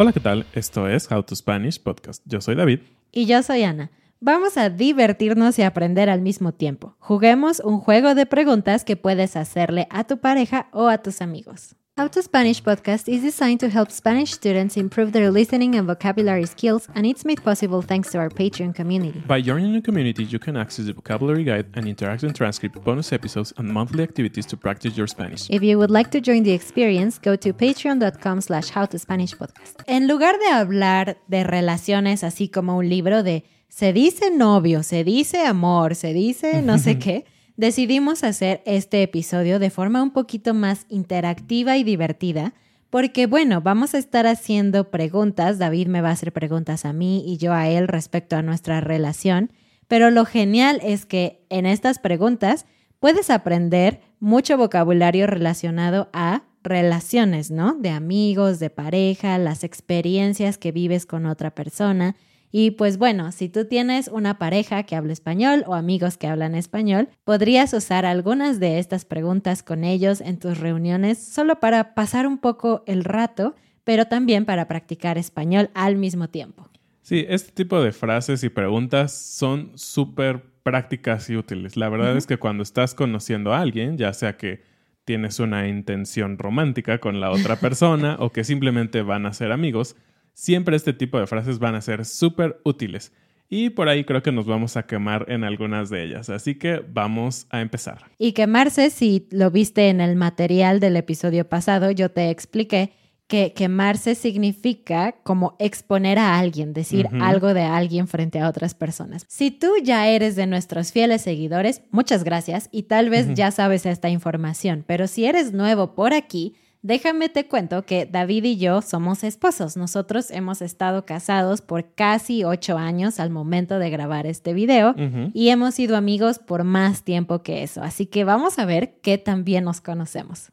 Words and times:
Hola, 0.00 0.12
¿qué 0.12 0.20
tal? 0.20 0.46
Esto 0.52 0.86
es 0.86 1.10
How 1.10 1.24
to 1.24 1.34
Spanish 1.34 1.82
Podcast. 1.82 2.22
Yo 2.24 2.40
soy 2.40 2.54
David. 2.54 2.82
Y 3.10 3.26
yo 3.26 3.42
soy 3.42 3.64
Ana. 3.64 3.90
Vamos 4.20 4.56
a 4.56 4.70
divertirnos 4.70 5.58
y 5.58 5.62
aprender 5.62 6.08
al 6.08 6.20
mismo 6.20 6.52
tiempo. 6.52 6.94
Juguemos 7.00 7.58
un 7.58 7.80
juego 7.80 8.14
de 8.14 8.24
preguntas 8.24 8.84
que 8.84 8.94
puedes 8.94 9.34
hacerle 9.34 9.88
a 9.90 10.04
tu 10.04 10.18
pareja 10.18 10.68
o 10.72 10.86
a 10.86 10.98
tus 10.98 11.20
amigos. 11.20 11.74
How 11.98 12.06
to 12.06 12.22
Spanish 12.22 12.62
podcast 12.62 13.12
is 13.12 13.22
designed 13.22 13.58
to 13.58 13.68
help 13.68 13.90
Spanish 13.90 14.30
students 14.30 14.76
improve 14.76 15.10
their 15.10 15.32
listening 15.32 15.74
and 15.74 15.84
vocabulary 15.84 16.46
skills, 16.46 16.86
and 16.94 17.04
it's 17.04 17.24
made 17.24 17.42
possible 17.42 17.82
thanks 17.82 18.12
to 18.12 18.18
our 18.18 18.30
Patreon 18.30 18.72
community. 18.72 19.20
By 19.26 19.40
joining 19.40 19.72
the 19.72 19.80
community, 19.80 20.22
you 20.22 20.38
can 20.38 20.56
access 20.56 20.86
the 20.86 20.92
vocabulary 20.92 21.42
guide 21.42 21.66
and 21.74 21.86
interactive 21.86 22.32
transcript, 22.36 22.84
bonus 22.84 23.12
episodes, 23.12 23.52
and 23.56 23.68
monthly 23.68 24.04
activities 24.04 24.46
to 24.46 24.56
practice 24.56 24.96
your 24.96 25.08
Spanish. 25.08 25.50
If 25.50 25.64
you 25.64 25.76
would 25.76 25.90
like 25.90 26.12
to 26.12 26.20
join 26.20 26.44
the 26.44 26.52
experience, 26.52 27.18
go 27.18 27.34
to 27.34 27.52
patreon.com 27.52 28.42
slash 28.42 28.70
howtospanishpodcast. 28.70 29.82
En 29.88 30.06
lugar 30.06 30.38
de 30.38 30.52
hablar 30.52 31.16
de 31.26 31.42
relaciones 31.42 32.22
así 32.22 32.48
como 32.48 32.76
un 32.76 32.88
libro 32.88 33.24
de 33.24 33.42
se 33.66 33.92
dice 33.92 34.30
novio, 34.30 34.84
se 34.84 35.02
dice 35.02 35.44
amor, 35.44 35.96
se 35.96 36.12
dice 36.12 36.62
no 36.62 36.78
sé 36.78 36.98
qué, 37.00 37.24
decidimos 37.58 38.22
hacer 38.22 38.62
este 38.66 39.02
episodio 39.02 39.58
de 39.58 39.68
forma 39.68 40.00
un 40.00 40.12
poquito 40.12 40.54
más 40.54 40.86
interactiva 40.88 41.76
y 41.76 41.82
divertida, 41.82 42.54
porque 42.88 43.26
bueno, 43.26 43.60
vamos 43.60 43.94
a 43.94 43.98
estar 43.98 44.28
haciendo 44.28 44.90
preguntas, 44.90 45.58
David 45.58 45.88
me 45.88 46.00
va 46.00 46.10
a 46.10 46.12
hacer 46.12 46.32
preguntas 46.32 46.84
a 46.84 46.92
mí 46.92 47.24
y 47.26 47.36
yo 47.36 47.52
a 47.52 47.68
él 47.68 47.88
respecto 47.88 48.36
a 48.36 48.42
nuestra 48.42 48.80
relación, 48.80 49.50
pero 49.88 50.10
lo 50.10 50.24
genial 50.24 50.80
es 50.84 51.04
que 51.04 51.44
en 51.50 51.66
estas 51.66 51.98
preguntas 51.98 52.64
puedes 53.00 53.28
aprender 53.28 54.00
mucho 54.20 54.56
vocabulario 54.56 55.26
relacionado 55.26 56.10
a 56.12 56.44
relaciones, 56.62 57.50
¿no? 57.50 57.74
De 57.74 57.90
amigos, 57.90 58.60
de 58.60 58.70
pareja, 58.70 59.36
las 59.38 59.64
experiencias 59.64 60.58
que 60.58 60.70
vives 60.70 61.06
con 61.06 61.26
otra 61.26 61.54
persona. 61.54 62.14
Y 62.50 62.72
pues 62.72 62.98
bueno, 62.98 63.30
si 63.32 63.48
tú 63.48 63.66
tienes 63.66 64.08
una 64.08 64.38
pareja 64.38 64.82
que 64.84 64.96
habla 64.96 65.12
español 65.12 65.64
o 65.66 65.74
amigos 65.74 66.16
que 66.16 66.26
hablan 66.26 66.54
español, 66.54 67.08
podrías 67.24 67.72
usar 67.74 68.06
algunas 68.06 68.58
de 68.58 68.78
estas 68.78 69.04
preguntas 69.04 69.62
con 69.62 69.84
ellos 69.84 70.20
en 70.20 70.38
tus 70.38 70.58
reuniones 70.58 71.18
solo 71.18 71.60
para 71.60 71.94
pasar 71.94 72.26
un 72.26 72.38
poco 72.38 72.82
el 72.86 73.04
rato, 73.04 73.54
pero 73.84 74.06
también 74.06 74.44
para 74.44 74.66
practicar 74.66 75.18
español 75.18 75.70
al 75.74 75.96
mismo 75.96 76.28
tiempo. 76.28 76.68
Sí, 77.02 77.24
este 77.28 77.52
tipo 77.52 77.80
de 77.82 77.92
frases 77.92 78.44
y 78.44 78.50
preguntas 78.50 79.12
son 79.12 79.72
súper 79.76 80.42
prácticas 80.62 81.30
y 81.30 81.36
útiles. 81.36 81.76
La 81.76 81.88
verdad 81.88 82.16
es 82.16 82.26
que 82.26 82.36
cuando 82.36 82.62
estás 82.62 82.94
conociendo 82.94 83.54
a 83.54 83.60
alguien, 83.60 83.96
ya 83.96 84.12
sea 84.12 84.36
que 84.36 84.62
tienes 85.04 85.40
una 85.40 85.66
intención 85.68 86.36
romántica 86.36 86.98
con 86.98 87.18
la 87.18 87.30
otra 87.30 87.56
persona 87.56 88.16
o 88.20 88.30
que 88.30 88.44
simplemente 88.44 89.00
van 89.00 89.24
a 89.24 89.32
ser 89.32 89.52
amigos, 89.52 89.96
siempre 90.38 90.76
este 90.76 90.92
tipo 90.92 91.18
de 91.18 91.26
frases 91.26 91.58
van 91.58 91.74
a 91.74 91.80
ser 91.80 92.04
súper 92.04 92.60
útiles. 92.64 93.12
Y 93.50 93.70
por 93.70 93.88
ahí 93.88 94.04
creo 94.04 94.22
que 94.22 94.30
nos 94.30 94.46
vamos 94.46 94.76
a 94.76 94.84
quemar 94.86 95.26
en 95.28 95.42
algunas 95.42 95.90
de 95.90 96.04
ellas. 96.04 96.30
Así 96.30 96.54
que 96.54 96.80
vamos 96.92 97.46
a 97.50 97.60
empezar. 97.60 98.04
Y 98.18 98.32
quemarse, 98.32 98.90
si 98.90 99.26
lo 99.30 99.50
viste 99.50 99.88
en 99.88 100.00
el 100.00 100.14
material 100.14 100.78
del 100.78 100.96
episodio 100.96 101.48
pasado, 101.48 101.90
yo 101.90 102.10
te 102.10 102.30
expliqué 102.30 102.92
que 103.26 103.52
quemarse 103.52 104.14
significa 104.14 105.16
como 105.24 105.56
exponer 105.58 106.18
a 106.18 106.38
alguien, 106.38 106.72
decir 106.72 107.08
algo 107.20 107.52
de 107.52 107.62
alguien 107.62 108.06
frente 108.06 108.38
a 108.38 108.48
otras 108.48 108.74
personas. 108.74 109.26
Si 109.28 109.50
tú 109.50 109.72
ya 109.82 110.08
eres 110.08 110.36
de 110.36 110.46
nuestros 110.46 110.92
fieles 110.92 111.22
seguidores, 111.22 111.82
muchas 111.90 112.22
gracias 112.22 112.68
y 112.70 112.84
tal 112.84 113.10
vez 113.10 113.34
ya 113.34 113.50
sabes 113.50 113.84
esta 113.86 114.08
información, 114.08 114.84
pero 114.86 115.08
si 115.08 115.26
eres 115.26 115.52
nuevo 115.52 115.94
por 115.94 116.14
aquí, 116.14 116.54
Déjame 116.82 117.28
te 117.28 117.46
cuento 117.46 117.84
que 117.84 118.06
David 118.06 118.44
y 118.44 118.56
yo 118.56 118.82
somos 118.82 119.24
esposos. 119.24 119.76
Nosotros 119.76 120.30
hemos 120.30 120.62
estado 120.62 121.04
casados 121.04 121.60
por 121.60 121.92
casi 121.94 122.44
ocho 122.44 122.78
años 122.78 123.18
al 123.18 123.30
momento 123.30 123.78
de 123.78 123.90
grabar 123.90 124.26
este 124.26 124.52
video 124.52 124.94
y 125.34 125.48
hemos 125.48 125.74
sido 125.74 125.96
amigos 125.96 126.38
por 126.38 126.62
más 126.62 127.02
tiempo 127.02 127.42
que 127.42 127.64
eso. 127.64 127.82
Así 127.82 128.06
que 128.06 128.22
vamos 128.24 128.58
a 128.58 128.64
ver 128.64 129.00
qué 129.02 129.18
tan 129.18 129.44
bien 129.44 129.64
nos 129.64 129.80
conocemos. 129.80 130.52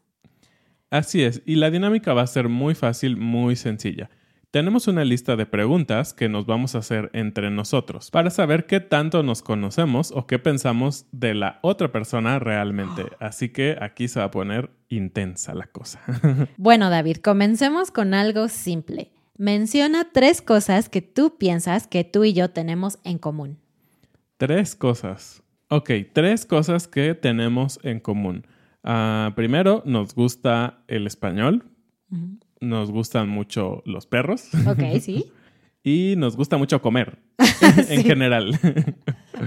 Así 0.89 1.23
es, 1.23 1.41
y 1.45 1.55
la 1.55 1.69
dinámica 1.69 2.13
va 2.13 2.21
a 2.21 2.27
ser 2.27 2.47
muy 2.47 2.73
fácil, 2.73 3.17
muy 3.17 3.55
sencilla. 3.55 4.09
Tenemos 4.55 4.87
una 4.87 5.03
lista 5.03 5.35
de 5.35 5.45
preguntas 5.45 6.13
que 6.13 6.29
nos 6.29 6.45
vamos 6.45 6.75
a 6.75 6.77
hacer 6.77 7.09
entre 7.11 7.51
nosotros 7.51 8.09
para 8.09 8.29
saber 8.29 8.65
qué 8.65 8.79
tanto 8.79 9.21
nos 9.21 9.41
conocemos 9.41 10.13
o 10.15 10.27
qué 10.27 10.39
pensamos 10.39 11.07
de 11.11 11.33
la 11.33 11.59
otra 11.61 11.91
persona 11.91 12.39
realmente. 12.39 13.03
Así 13.19 13.49
que 13.49 13.75
aquí 13.81 14.07
se 14.07 14.21
va 14.21 14.27
a 14.27 14.31
poner 14.31 14.69
intensa 14.87 15.53
la 15.53 15.67
cosa. 15.67 15.99
bueno, 16.57 16.89
David, 16.89 17.17
comencemos 17.17 17.91
con 17.91 18.13
algo 18.13 18.47
simple. 18.47 19.11
Menciona 19.37 20.07
tres 20.13 20.41
cosas 20.41 20.87
que 20.87 21.01
tú 21.01 21.35
piensas 21.37 21.85
que 21.85 22.05
tú 22.05 22.23
y 22.23 22.31
yo 22.31 22.49
tenemos 22.51 22.97
en 23.03 23.17
común. 23.17 23.57
Tres 24.37 24.73
cosas. 24.77 25.43
Ok, 25.67 25.91
tres 26.13 26.45
cosas 26.45 26.87
que 26.87 27.13
tenemos 27.13 27.77
en 27.83 27.99
común. 27.99 28.47
Ah, 28.85 29.33
primero, 29.35 29.83
nos 29.85 30.15
gusta 30.15 30.81
el 30.87 31.07
español 31.07 31.65
nos 32.61 32.91
gustan 32.91 33.29
mucho 33.29 33.81
los 33.85 34.05
perros. 34.05 34.49
Ok, 34.67 34.99
sí. 35.01 35.31
y 35.83 36.15
nos 36.17 36.35
gusta 36.35 36.57
mucho 36.57 36.81
comer 36.81 37.19
en 37.89 38.03
general. 38.03 38.59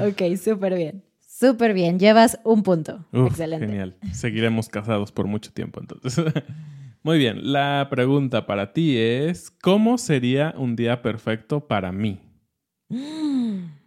ok, 0.01 0.37
súper 0.37 0.75
bien. 0.77 1.03
Súper 1.39 1.73
bien, 1.73 2.01
llevas 2.01 2.41
un 2.43 2.65
punto. 2.65 3.07
Excelente. 3.13 3.67
Genial. 3.67 3.97
Seguiremos 4.13 4.69
casados 4.69 5.13
por 5.13 5.29
mucho 5.29 5.53
tiempo 5.53 5.79
entonces. 5.81 6.25
Muy 7.05 7.19
bien, 7.19 7.53
la 7.53 7.87
pregunta 7.91 8.45
para 8.45 8.73
ti 8.73 8.97
es, 8.97 9.51
¿cómo 9.51 9.99
sería 9.99 10.53
un 10.57 10.75
día 10.75 11.01
perfecto 11.01 11.67
para 11.67 11.93
mí? 11.93 12.21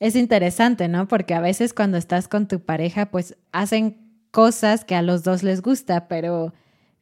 Es 0.00 0.14
interesante, 0.14 0.86
¿no? 0.86 1.08
Porque 1.08 1.34
a 1.34 1.40
veces 1.40 1.74
cuando 1.74 1.96
estás 1.96 2.28
con 2.28 2.46
tu 2.46 2.60
pareja, 2.60 3.06
pues 3.10 3.36
hacen 3.50 3.96
cosas 4.30 4.84
que 4.84 4.94
a 4.94 5.02
los 5.02 5.24
dos 5.24 5.42
les 5.42 5.60
gusta, 5.60 6.06
pero 6.06 6.54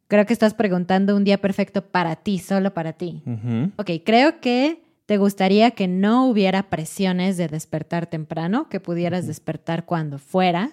creo 0.09 0.27
que 0.27 0.33
estás 0.33 0.55
preguntando 0.55 1.17
un 1.17 1.25
día 1.25 1.39
perfecto 1.39 1.83
para 1.83 2.17
ti, 2.17 2.39
solo 2.39 2.75
para 2.75 2.93
ti. 2.93 3.23
Ujú. 3.27 3.73
Ok, 3.77 3.91
creo 4.05 4.41
que 4.41 4.83
te 5.07 5.19
gustaría 5.19 5.71
que 5.71 5.87
no 5.89 6.27
hubiera 6.27 6.65
presiones 6.65 7.37
de 7.37 7.49
despertar 7.49 8.07
temprano, 8.07 8.69
que 8.69 8.81
pudieras 8.81 9.27
despertar 9.27 9.85
cuando 9.85 10.19
fuera. 10.19 10.73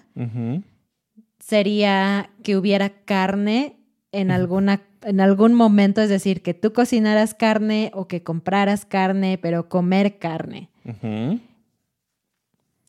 Sería 1.38 2.30
que 2.42 2.56
hubiera 2.56 2.90
carne 2.90 3.76
en 4.10 4.30
alguna 4.30 4.80
en 5.04 5.20
algún 5.20 5.54
momento, 5.54 6.00
es 6.00 6.08
decir, 6.08 6.42
que 6.42 6.54
tú 6.54 6.72
cocinaras 6.72 7.34
carne 7.34 7.90
o 7.94 8.08
que 8.08 8.22
compraras 8.22 8.84
carne, 8.86 9.38
pero 9.38 9.68
comer 9.68 10.18
carne. 10.18 10.70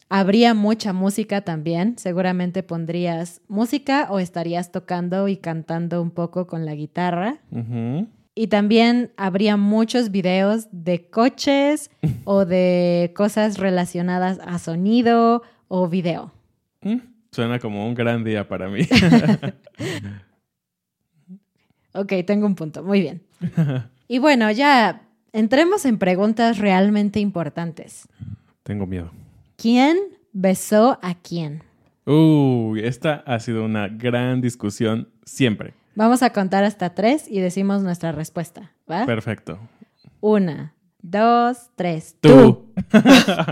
Habría 0.09 0.53
mucha 0.53 0.93
música 0.93 1.41
también. 1.41 1.97
Seguramente 1.97 2.63
pondrías 2.63 3.41
música 3.47 4.07
o 4.09 4.19
estarías 4.19 4.71
tocando 4.71 5.27
y 5.27 5.37
cantando 5.37 6.01
un 6.01 6.11
poco 6.11 6.47
con 6.47 6.65
la 6.65 6.75
guitarra. 6.75 7.39
Y 8.35 8.47
también 8.47 9.11
habría 9.17 9.57
muchos 9.57 10.11
videos 10.11 10.67
de 10.71 11.09
coches 11.09 11.89
o 12.25 12.45
de 12.45 13.13
cosas 13.15 13.57
relacionadas 13.57 14.39
a 14.45 14.59
sonido 14.59 15.41
o 15.67 15.87
video. 15.87 16.31
Mm, 16.81 16.97
Suena 17.31 17.59
como 17.59 17.87
un 17.87 17.95
gran 17.95 18.23
día 18.23 18.47
para 18.47 18.69
mí. 18.69 18.81
Ok, 21.97 22.11
tengo 22.27 22.45
un 22.45 22.55
punto. 22.55 22.83
Muy 22.83 22.99
bien. 22.99 23.21
Y 24.09 24.19
bueno, 24.19 24.51
ya 24.51 25.03
entremos 25.31 25.85
en 25.85 25.97
preguntas 25.97 26.57
realmente 26.57 27.21
importantes. 27.21 28.07
Tengo 28.63 28.85
miedo. 28.85 29.11
¿Quién 29.57 29.97
besó 30.33 30.99
a 31.01 31.15
quién? 31.15 31.63
Uy, 32.05 32.81
esta 32.83 33.23
ha 33.25 33.39
sido 33.39 33.63
una 33.63 33.87
gran 33.87 34.41
discusión 34.41 35.09
siempre. 35.23 35.73
Vamos 35.95 36.23
a 36.23 36.31
contar 36.31 36.63
hasta 36.63 36.93
tres 36.93 37.25
y 37.29 37.39
decimos 37.39 37.81
nuestra 37.81 38.11
respuesta. 38.11 38.73
¿Va? 38.89 39.05
Perfecto. 39.05 39.59
Una, 40.19 40.73
dos, 41.01 41.69
tres. 41.75 42.17
Tú. 42.19 42.73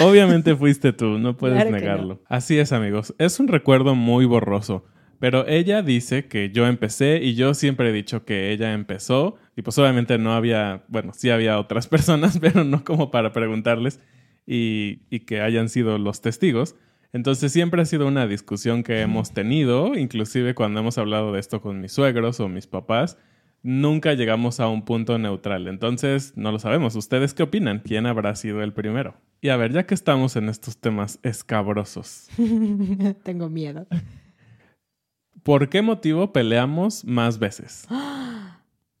Obviamente 0.00 0.54
fuiste 0.54 0.92
tú, 0.92 1.18
no 1.18 1.36
puedes 1.36 1.56
Claro 1.56 1.70
negarlo. 1.70 2.22
Así 2.26 2.58
es, 2.58 2.72
amigos. 2.72 3.14
Es 3.18 3.40
un 3.40 3.48
recuerdo 3.48 3.94
muy 3.94 4.26
borroso. 4.26 4.84
Pero 5.18 5.46
ella 5.46 5.80
dice 5.80 6.26
que 6.26 6.50
yo 6.50 6.66
empecé 6.66 7.22
y 7.22 7.34
yo 7.34 7.54
siempre 7.54 7.88
he 7.88 7.92
dicho 7.92 8.24
que 8.26 8.52
ella 8.52 8.74
empezó. 8.74 9.36
Y 9.56 9.62
pues 9.62 9.78
obviamente 9.78 10.18
no 10.18 10.34
había, 10.34 10.84
bueno, 10.88 11.12
sí 11.14 11.30
había 11.30 11.58
otras 11.58 11.86
personas, 11.88 12.38
pero 12.38 12.64
no 12.64 12.84
como 12.84 13.10
para 13.10 13.32
preguntarles 13.32 14.00
y, 14.46 15.00
y 15.10 15.20
que 15.20 15.40
hayan 15.40 15.68
sido 15.68 15.98
los 15.98 16.20
testigos. 16.20 16.76
Entonces 17.12 17.52
siempre 17.52 17.82
ha 17.82 17.86
sido 17.86 18.06
una 18.06 18.26
discusión 18.26 18.82
que 18.82 19.00
hemos 19.00 19.32
tenido, 19.32 19.96
inclusive 19.96 20.54
cuando 20.54 20.80
hemos 20.80 20.98
hablado 20.98 21.32
de 21.32 21.40
esto 21.40 21.60
con 21.60 21.80
mis 21.80 21.92
suegros 21.92 22.40
o 22.40 22.48
mis 22.48 22.66
papás, 22.66 23.16
nunca 23.62 24.14
llegamos 24.14 24.60
a 24.60 24.68
un 24.68 24.84
punto 24.84 25.18
neutral. 25.18 25.66
Entonces 25.66 26.32
no 26.36 26.52
lo 26.52 26.58
sabemos. 26.58 26.94
¿Ustedes 26.94 27.34
qué 27.34 27.42
opinan? 27.42 27.80
¿Quién 27.84 28.06
habrá 28.06 28.34
sido 28.36 28.62
el 28.62 28.72
primero? 28.72 29.16
Y 29.40 29.48
a 29.48 29.56
ver, 29.56 29.72
ya 29.72 29.86
que 29.86 29.94
estamos 29.94 30.36
en 30.36 30.48
estos 30.48 30.78
temas 30.78 31.18
escabrosos, 31.22 32.28
Tengo 33.22 33.48
miedo. 33.48 33.86
¿por 35.42 35.68
qué 35.68 35.80
motivo 35.82 36.32
peleamos 36.32 37.04
más 37.04 37.38
veces? 37.38 37.86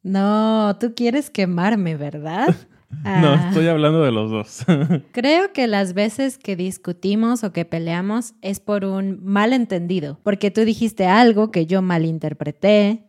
No, 0.02 0.76
tú 0.78 0.94
quieres 0.94 1.30
quemarme, 1.30 1.96
¿verdad? 1.96 2.54
No, 2.88 3.28
Ah. 3.34 3.46
estoy 3.48 3.66
hablando 3.68 4.02
de 4.02 4.12
los 4.12 4.30
dos. 4.30 4.64
Creo 5.12 5.52
que 5.52 5.66
las 5.66 5.92
veces 5.92 6.38
que 6.38 6.54
discutimos 6.56 7.42
o 7.44 7.52
que 7.52 7.64
peleamos 7.64 8.34
es 8.42 8.60
por 8.60 8.84
un 8.84 9.20
malentendido, 9.24 10.18
porque 10.22 10.50
tú 10.50 10.62
dijiste 10.64 11.06
algo 11.06 11.50
que 11.50 11.66
yo 11.66 11.82
malinterpreté 11.82 13.04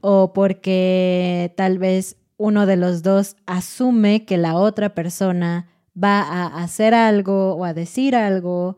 o 0.00 0.32
porque 0.32 1.52
tal 1.56 1.78
vez 1.78 2.16
uno 2.36 2.66
de 2.66 2.76
los 2.76 3.02
dos 3.02 3.36
asume 3.46 4.24
que 4.24 4.36
la 4.36 4.54
otra 4.56 4.94
persona 4.94 5.68
va 6.02 6.20
a 6.20 6.62
hacer 6.62 6.94
algo 6.94 7.54
o 7.54 7.64
a 7.64 7.72
decir 7.74 8.14
algo 8.14 8.76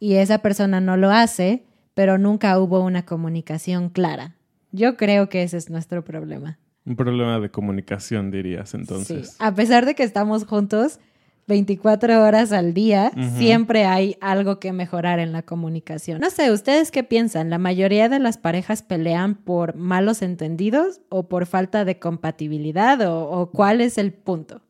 y 0.00 0.14
esa 0.14 0.38
persona 0.38 0.80
no 0.80 0.96
lo 0.96 1.10
hace, 1.10 1.64
pero 1.94 2.18
nunca 2.18 2.58
hubo 2.58 2.80
una 2.80 3.04
comunicación 3.04 3.88
clara. 3.90 4.34
Yo 4.72 4.96
creo 4.96 5.28
que 5.28 5.42
ese 5.42 5.56
es 5.58 5.70
nuestro 5.70 6.04
problema. 6.04 6.58
Un 6.86 6.96
problema 6.96 7.40
de 7.40 7.50
comunicación, 7.50 8.30
dirías, 8.30 8.72
entonces. 8.74 9.30
Sí. 9.30 9.36
A 9.40 9.54
pesar 9.54 9.84
de 9.84 9.94
que 9.94 10.04
estamos 10.04 10.44
juntos 10.44 11.00
24 11.48 12.24
horas 12.24 12.52
al 12.52 12.74
día, 12.74 13.12
siempre 13.36 13.84
hay 13.84 14.16
algo 14.20 14.58
que 14.58 14.72
mejorar 14.72 15.20
en 15.20 15.32
la 15.32 15.42
comunicación. 15.42 16.20
No 16.20 16.30
sé, 16.30 16.50
¿ustedes 16.50 16.90
qué 16.90 17.04
piensan? 17.04 17.50
¿La 17.50 17.58
mayoría 17.58 18.08
de 18.08 18.18
las 18.18 18.36
parejas 18.36 18.82
pelean 18.82 19.36
por 19.36 19.76
malos 19.76 20.22
entendidos 20.22 21.00
o 21.08 21.28
por 21.28 21.46
falta 21.46 21.84
de 21.84 21.98
compatibilidad 21.98 23.00
o, 23.02 23.28
o 23.30 23.50
cuál 23.50 23.80
es 23.80 23.98
el 23.98 24.12
punto? 24.12 24.60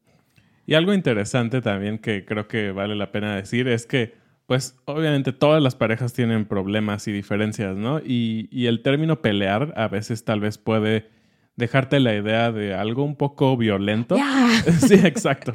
Y 0.66 0.74
algo 0.74 0.92
interesante 0.92 1.62
también 1.62 1.98
que 1.98 2.24
creo 2.24 2.48
que 2.48 2.72
vale 2.72 2.94
la 2.94 3.12
pena 3.12 3.36
decir 3.36 3.68
es 3.68 3.86
que, 3.86 4.14
pues, 4.46 4.76
obviamente 4.84 5.32
todas 5.32 5.62
las 5.62 5.76
parejas 5.76 6.12
tienen 6.12 6.44
problemas 6.44 7.08
y 7.08 7.12
diferencias, 7.12 7.76
¿no? 7.76 8.00
Y, 8.00 8.48
y 8.50 8.66
el 8.66 8.82
término 8.82 9.22
pelear 9.22 9.72
a 9.76 9.88
veces 9.88 10.24
tal 10.24 10.40
vez 10.40 10.58
puede 10.58 11.08
dejarte 11.56 12.00
la 12.00 12.14
idea 12.14 12.52
de 12.52 12.74
algo 12.74 13.02
un 13.04 13.16
poco 13.16 13.56
violento. 13.56 14.16
Sí, 14.78 14.94
exacto. 14.94 15.52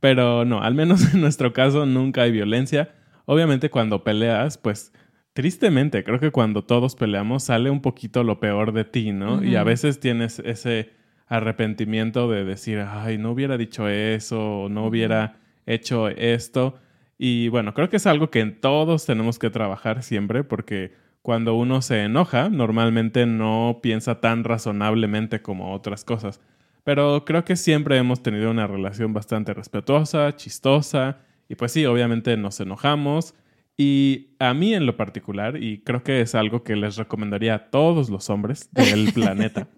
Pero 0.00 0.44
no, 0.44 0.62
al 0.62 0.74
menos 0.74 1.14
en 1.14 1.20
nuestro 1.20 1.52
caso 1.52 1.86
nunca 1.86 2.22
hay 2.22 2.32
violencia. 2.32 2.94
Obviamente 3.24 3.70
cuando 3.70 4.02
peleas, 4.02 4.58
pues 4.58 4.92
tristemente, 5.32 6.02
creo 6.04 6.18
que 6.18 6.30
cuando 6.30 6.64
todos 6.64 6.96
peleamos 6.96 7.44
sale 7.44 7.70
un 7.70 7.80
poquito 7.80 8.24
lo 8.24 8.40
peor 8.40 8.72
de 8.72 8.84
ti, 8.84 9.12
¿no? 9.12 9.44
Y 9.44 9.56
a 9.56 9.64
veces 9.64 10.00
tienes 10.00 10.40
ese 10.40 10.90
arrepentimiento 11.28 12.30
de 12.30 12.44
decir, 12.44 12.80
ay, 12.80 13.16
no 13.16 13.30
hubiera 13.30 13.56
dicho 13.56 13.88
eso, 13.88 14.62
o 14.62 14.68
no 14.68 14.86
hubiera 14.86 15.36
hecho 15.66 16.08
esto. 16.08 16.74
Y 17.16 17.48
bueno, 17.48 17.72
creo 17.72 17.88
que 17.88 17.96
es 17.96 18.06
algo 18.06 18.30
que 18.30 18.44
todos 18.46 19.06
tenemos 19.06 19.38
que 19.38 19.50
trabajar 19.50 20.02
siempre 20.02 20.44
porque 20.44 20.92
cuando 21.22 21.54
uno 21.54 21.82
se 21.82 22.02
enoja, 22.02 22.48
normalmente 22.48 23.26
no 23.26 23.80
piensa 23.82 24.20
tan 24.20 24.44
razonablemente 24.44 25.40
como 25.40 25.72
otras 25.72 26.04
cosas. 26.04 26.40
Pero 26.84 27.24
creo 27.24 27.44
que 27.44 27.56
siempre 27.56 27.96
hemos 27.96 28.22
tenido 28.22 28.50
una 28.50 28.66
relación 28.66 29.12
bastante 29.12 29.54
respetuosa, 29.54 30.34
chistosa, 30.34 31.20
y 31.48 31.54
pues 31.54 31.72
sí, 31.72 31.86
obviamente 31.86 32.36
nos 32.36 32.58
enojamos. 32.60 33.34
Y 33.76 34.34
a 34.40 34.52
mí 34.52 34.74
en 34.74 34.84
lo 34.84 34.96
particular, 34.96 35.62
y 35.62 35.82
creo 35.82 36.02
que 36.02 36.20
es 36.20 36.34
algo 36.34 36.64
que 36.64 36.76
les 36.76 36.96
recomendaría 36.96 37.54
a 37.54 37.70
todos 37.70 38.10
los 38.10 38.28
hombres 38.28 38.68
del 38.72 39.12
planeta, 39.14 39.68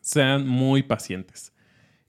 sean 0.00 0.46
muy 0.46 0.84
pacientes 0.84 1.52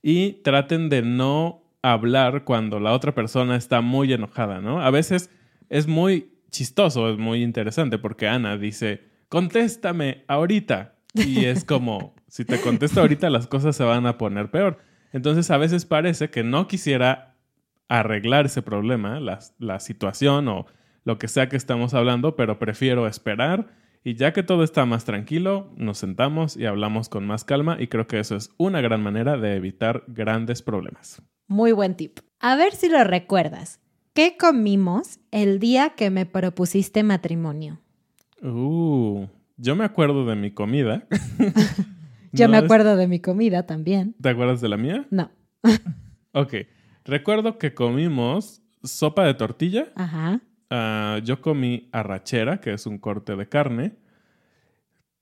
y 0.02 0.34
traten 0.44 0.88
de 0.88 1.02
no 1.02 1.62
hablar 1.82 2.44
cuando 2.44 2.80
la 2.80 2.92
otra 2.92 3.14
persona 3.14 3.56
está 3.56 3.80
muy 3.80 4.12
enojada, 4.12 4.60
¿no? 4.60 4.80
A 4.80 4.90
veces 4.90 5.30
es 5.68 5.86
muy 5.86 6.37
chistoso, 6.50 7.10
es 7.10 7.18
muy 7.18 7.42
interesante 7.42 7.98
porque 7.98 8.28
Ana 8.28 8.56
dice, 8.56 9.02
contéstame 9.28 10.24
ahorita. 10.28 10.94
Y 11.14 11.44
es 11.46 11.64
como, 11.64 12.14
si 12.28 12.44
te 12.44 12.60
contesto 12.60 13.00
ahorita 13.00 13.30
las 13.30 13.46
cosas 13.46 13.76
se 13.76 13.84
van 13.84 14.06
a 14.06 14.18
poner 14.18 14.50
peor. 14.50 14.78
Entonces 15.12 15.50
a 15.50 15.56
veces 15.56 15.86
parece 15.86 16.30
que 16.30 16.44
no 16.44 16.68
quisiera 16.68 17.36
arreglar 17.88 18.46
ese 18.46 18.62
problema, 18.62 19.18
la, 19.20 19.38
la 19.58 19.80
situación 19.80 20.48
o 20.48 20.66
lo 21.04 21.18
que 21.18 21.28
sea 21.28 21.48
que 21.48 21.56
estamos 21.56 21.94
hablando, 21.94 22.36
pero 22.36 22.58
prefiero 22.58 23.06
esperar 23.06 23.68
y 24.04 24.14
ya 24.14 24.32
que 24.32 24.42
todo 24.42 24.62
está 24.62 24.86
más 24.86 25.04
tranquilo, 25.04 25.72
nos 25.76 25.98
sentamos 25.98 26.56
y 26.56 26.66
hablamos 26.66 27.08
con 27.08 27.26
más 27.26 27.44
calma 27.44 27.76
y 27.80 27.88
creo 27.88 28.06
que 28.06 28.20
eso 28.20 28.36
es 28.36 28.54
una 28.56 28.80
gran 28.80 29.02
manera 29.02 29.36
de 29.36 29.56
evitar 29.56 30.04
grandes 30.06 30.62
problemas. 30.62 31.22
Muy 31.46 31.72
buen 31.72 31.96
tip. 31.96 32.20
A 32.40 32.56
ver 32.56 32.72
si 32.74 32.88
lo 32.88 33.02
recuerdas. 33.04 33.80
¿Qué 34.18 34.36
comimos 34.36 35.20
el 35.30 35.60
día 35.60 35.90
que 35.90 36.10
me 36.10 36.26
propusiste 36.26 37.04
matrimonio? 37.04 37.78
Uh, 38.42 39.26
yo 39.56 39.76
me 39.76 39.84
acuerdo 39.84 40.26
de 40.26 40.34
mi 40.34 40.50
comida. 40.50 41.06
Yo 42.32 42.46
No 42.48 42.50
me 42.50 42.58
es- 42.58 42.64
acuerdo 42.64 42.96
de 42.96 43.06
mi 43.06 43.20
comida 43.20 43.64
también. 43.64 44.16
¿Te 44.20 44.30
acuerdas 44.30 44.60
de 44.60 44.68
la 44.70 44.76
mía? 44.76 45.06
No. 45.12 45.30
Ok. 46.32 46.52
Recuerdo 47.04 47.58
que 47.58 47.74
comimos 47.74 48.60
sopa 48.82 49.24
de 49.24 49.34
tortilla. 49.34 49.92
Ajá. 49.94 50.40
Ah, 50.68 51.20
yo 51.22 51.40
comí 51.40 51.88
arrachera, 51.92 52.60
que 52.60 52.72
es 52.72 52.86
un 52.86 52.98
corte 52.98 53.36
de 53.36 53.48
carne. 53.48 53.92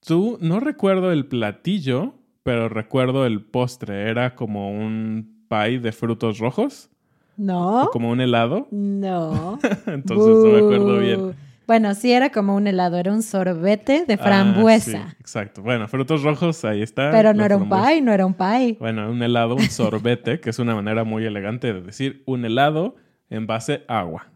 Tú, 0.03 0.39
no 0.41 0.59
recuerdo 0.59 1.11
el 1.11 1.27
platillo, 1.27 2.15
pero 2.41 2.67
recuerdo 2.67 3.27
el 3.27 3.45
postre. 3.45 4.09
Era 4.09 4.33
como 4.33 4.71
un 4.71 5.45
pie 5.47 5.79
de 5.81 5.91
frutos 5.91 6.39
rojos, 6.39 6.89
No. 7.37 7.83
o 7.83 7.89
como 7.91 8.09
un 8.09 8.19
helado. 8.19 8.67
No. 8.71 9.59
Entonces 9.85 10.37
no 10.43 10.51
me 10.51 10.59
acuerdo 10.59 10.99
bien. 10.99 11.35
Bueno, 11.67 11.93
sí 11.95 12.11
era 12.13 12.29
como 12.31 12.55
un 12.55 12.65
helado, 12.65 12.97
era 12.97 13.11
un 13.11 13.21
sorbete 13.21 14.05
de 14.05 14.13
Ah, 14.13 14.17
frambuesa. 14.17 15.09
sí, 15.09 15.15
exacto. 15.19 15.61
Bueno, 15.61 15.87
frutos 15.89 16.23
rojos, 16.23 16.63
ahí 16.65 16.81
está. 16.81 17.11
pero 17.11 17.33
no 17.33 17.43
era 17.43 17.57
un 17.57 17.69
pie, 17.69 18.01
no 18.01 18.13
era 18.13 18.25
un 18.25 18.33
pie. 18.33 18.77
Bueno, 18.79 19.11
un 19.11 19.21
helado, 19.21 19.55
un 19.55 19.63
sorbete, 19.69 20.39
que 20.39 20.49
es 20.49 20.59
una 20.59 20.75
manera 20.75 21.03
muy 21.03 21.25
elegante 21.25 21.73
de 21.73 21.81
decir 21.81 22.23
un 22.25 22.45
helado 22.45 22.95
en 23.29 23.47
base 23.47 23.83
agua. 23.89 24.27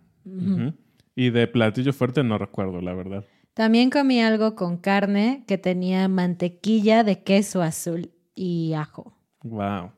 Y 1.16 1.30
de 1.30 1.48
platillo 1.48 1.94
fuerte 1.94 2.22
no 2.24 2.38
recuerdo, 2.38 2.82
la 2.82 2.94
verdad. 2.94 3.24
También 3.54 3.90
comí 3.90 4.22
algo 4.22 4.56
con 4.56 4.78
carne 4.78 5.44
que 5.48 5.58
tenía 5.58 6.08
mantequilla 6.08 7.04
de 7.04 7.24
queso 7.24 7.62
azul 7.62 8.12
y 8.36 8.74
ajo. 8.74 9.14
Wow. 9.44 9.92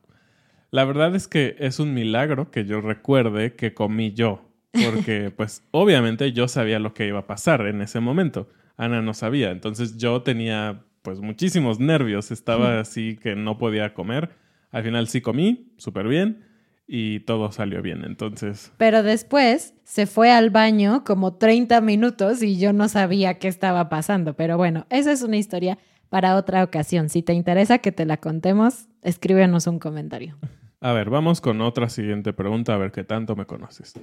La 0.74 0.84
verdad 0.84 1.14
es 1.14 1.28
que 1.28 1.54
es 1.60 1.78
un 1.78 1.94
milagro 1.94 2.50
que 2.50 2.64
yo 2.64 2.80
recuerde 2.80 3.54
que 3.54 3.74
comí 3.74 4.12
yo, 4.12 4.40
porque 4.72 5.30
pues 5.36 5.62
obviamente 5.70 6.32
yo 6.32 6.48
sabía 6.48 6.80
lo 6.80 6.94
que 6.94 7.06
iba 7.06 7.20
a 7.20 7.26
pasar 7.28 7.64
en 7.68 7.80
ese 7.80 8.00
momento. 8.00 8.48
Ana 8.76 9.00
no 9.00 9.14
sabía, 9.14 9.52
entonces 9.52 9.98
yo 9.98 10.22
tenía 10.22 10.82
pues 11.02 11.20
muchísimos 11.20 11.78
nervios, 11.78 12.32
estaba 12.32 12.80
así 12.80 13.16
que 13.22 13.36
no 13.36 13.56
podía 13.56 13.94
comer. 13.94 14.30
Al 14.72 14.82
final 14.82 15.06
sí 15.06 15.20
comí, 15.20 15.72
súper 15.76 16.08
bien, 16.08 16.42
y 16.88 17.20
todo 17.20 17.52
salió 17.52 17.80
bien. 17.80 18.04
Entonces, 18.04 18.72
Pero 18.76 19.04
después 19.04 19.74
se 19.84 20.06
fue 20.06 20.32
al 20.32 20.50
baño 20.50 21.04
como 21.04 21.34
30 21.36 21.80
minutos 21.82 22.42
y 22.42 22.58
yo 22.58 22.72
no 22.72 22.88
sabía 22.88 23.38
qué 23.38 23.46
estaba 23.46 23.88
pasando. 23.88 24.34
Pero 24.34 24.56
bueno, 24.56 24.88
esa 24.90 25.12
es 25.12 25.22
una 25.22 25.36
historia 25.36 25.78
para 26.08 26.34
otra 26.34 26.64
ocasión. 26.64 27.10
Si 27.10 27.22
te 27.22 27.32
interesa 27.32 27.78
que 27.78 27.92
te 27.92 28.06
la 28.06 28.16
contemos, 28.16 28.88
escríbenos 29.02 29.68
un 29.68 29.78
comentario. 29.78 30.36
A 30.84 30.92
ver, 30.92 31.08
vamos 31.08 31.40
con 31.40 31.62
otra 31.62 31.88
siguiente 31.88 32.34
pregunta, 32.34 32.74
a 32.74 32.76
ver 32.76 32.92
qué 32.92 33.04
tanto 33.04 33.34
me 33.36 33.46
conoces. 33.46 33.94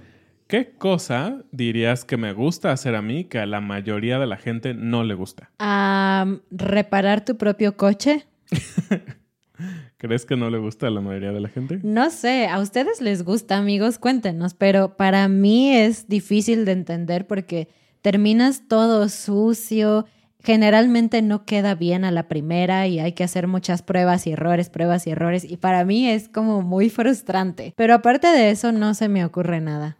¿Qué 0.48 0.72
cosa 0.80 1.44
dirías 1.52 2.06
que 2.06 2.18
me 2.18 2.34
gusta 2.34 2.72
hacer 2.72 2.96
a 2.96 3.04
mí 3.04 3.26
que 3.26 3.38
a 3.38 3.46
la 3.46 3.62
mayoría 3.62 4.18
de 4.18 4.26
la 4.26 4.38
gente 4.38 4.74
no 4.74 5.04
le 5.04 5.14
gusta? 5.14 5.52
Am, 5.60 6.42
¿Reparar 6.50 7.24
tu 7.24 7.38
propio 7.38 7.78
coche? 7.78 8.26
¿Crees 9.98 10.26
que 10.26 10.36
no 10.36 10.50
le 10.50 10.58
gusta 10.58 10.88
a 10.88 10.90
la 10.90 11.02
mayoría 11.02 11.32
de 11.32 11.42
la 11.42 11.50
gente? 11.50 11.80
No 11.84 12.10
sé, 12.10 12.48
a 12.48 12.60
ustedes 12.60 13.00
les 13.00 13.24
gusta, 13.24 13.60
amigos, 13.60 14.00
cuéntenos, 14.00 14.56
pero 14.56 14.98
para 14.98 15.28
mí 15.28 15.78
es 15.78 16.08
difícil 16.08 16.66
de 16.66 16.72
entender 16.72 17.28
porque 17.28 17.68
terminas 18.02 18.68
todo 18.68 19.08
sucio, 19.08 20.08
generalmente 20.43 21.21
no 21.21 21.45
queda 21.45 21.75
bien 21.75 22.03
a 22.03 22.12
la 22.12 22.27
primera 22.27 22.88
y 22.88 23.00
hay 23.00 23.13
que 23.13 23.24
hacer 23.24 23.48
muchas 23.48 23.81
pruebas 23.81 24.27
y 24.27 24.31
errores, 24.31 24.69
pruebas 24.69 25.07
y 25.07 25.12
errores 25.12 25.43
y 25.43 25.57
para 25.57 25.86
mí 25.86 26.10
es 26.10 26.29
como 26.29 26.62
muy 26.62 26.89
frustrante. 26.89 27.74
Pero 27.75 27.93
aparte 27.93 28.27
de 28.27 28.51
eso 28.51 28.71
no 28.71 28.93
se 28.93 29.10
me 29.10 29.24
ocurre 29.25 29.62
nada. 29.62 29.98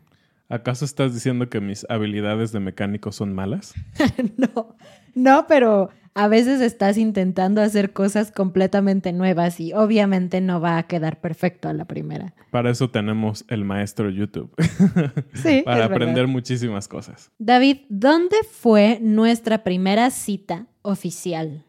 ¿Acaso 0.50 0.84
estás 0.84 1.14
diciendo 1.14 1.50
que 1.50 1.62
mis 1.62 1.86
habilidades 1.90 2.52
de 2.52 2.60
mecánico 2.60 3.12
son 3.12 3.34
malas? 3.34 3.74
No, 4.38 4.76
no, 5.16 5.46
pero 5.48 5.90
a 6.14 6.28
veces 6.28 6.62
estás 6.62 6.98
intentando 6.98 7.62
hacer 7.62 7.94
cosas 7.94 8.32
completamente 8.32 9.14
nuevas 9.14 9.60
y 9.60 9.74
obviamente 9.74 10.42
no 10.42 10.60
va 10.60 10.78
a 10.78 10.84
quedar 10.84 11.22
perfecto 11.22 11.70
a 11.70 11.74
la 11.74 11.86
primera. 11.86 12.34
Para 12.50 12.70
eso 12.70 12.90
tenemos 12.90 13.46
el 13.48 13.64
maestro 13.64 14.10
YouTube. 14.10 14.54
Sí, 15.34 15.62
Para 15.66 15.86
aprender 15.86 16.28
muchísimas 16.28 16.88
cosas. 16.88 17.32
David, 17.40 17.78
¿dónde 17.90 18.36
fue 18.50 19.00
nuestra 19.02 19.64
primera 19.64 20.10
cita 20.12 20.68
oficial? 20.82 21.64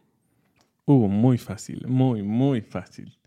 Uh, 0.85 1.07
muy 1.07 1.37
fácil, 1.37 1.85
muy, 1.87 2.21
muy 2.23 2.61
fácil. 2.61 3.17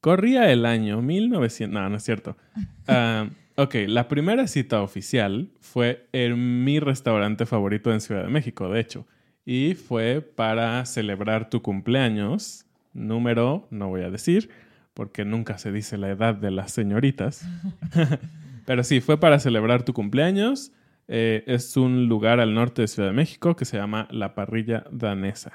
Corría 0.00 0.50
el 0.50 0.66
año 0.66 1.02
1900... 1.02 1.72
No, 1.72 1.88
no 1.88 1.96
es 1.96 2.02
cierto. 2.02 2.36
Ah, 2.92 3.28
ok, 3.54 3.74
la 3.86 4.08
primera 4.08 4.48
cita 4.48 4.82
oficial 4.82 5.52
fue 5.60 6.08
en 6.12 6.64
mi 6.64 6.80
restaurante 6.80 7.46
favorito 7.46 7.92
en 7.92 8.00
Ciudad 8.00 8.24
de 8.24 8.28
México, 8.28 8.68
de 8.68 8.80
hecho. 8.80 9.06
Y 9.44 9.74
fue 9.74 10.20
para 10.20 10.84
celebrar 10.84 11.50
tu 11.50 11.62
cumpleaños, 11.62 12.66
número, 12.92 13.66
no 13.70 13.88
voy 13.88 14.02
a 14.02 14.10
decir, 14.10 14.50
porque 14.94 15.24
nunca 15.24 15.58
se 15.58 15.72
dice 15.72 15.96
la 15.98 16.10
edad 16.10 16.34
de 16.34 16.50
las 16.50 16.72
señoritas. 16.72 17.44
Pero 18.66 18.84
sí, 18.84 19.00
fue 19.00 19.18
para 19.18 19.38
celebrar 19.40 19.82
tu 19.82 19.92
cumpleaños. 19.92 20.72
Eh, 21.08 21.42
es 21.46 21.76
un 21.76 22.06
lugar 22.06 22.38
al 22.38 22.54
norte 22.54 22.82
de 22.82 22.88
Ciudad 22.88 23.08
de 23.08 23.14
México 23.16 23.56
que 23.56 23.64
se 23.64 23.76
llama 23.76 24.06
La 24.10 24.34
Parrilla 24.34 24.84
Danesa. 24.92 25.52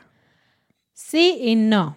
Sí 0.92 1.38
y 1.42 1.56
no. 1.56 1.96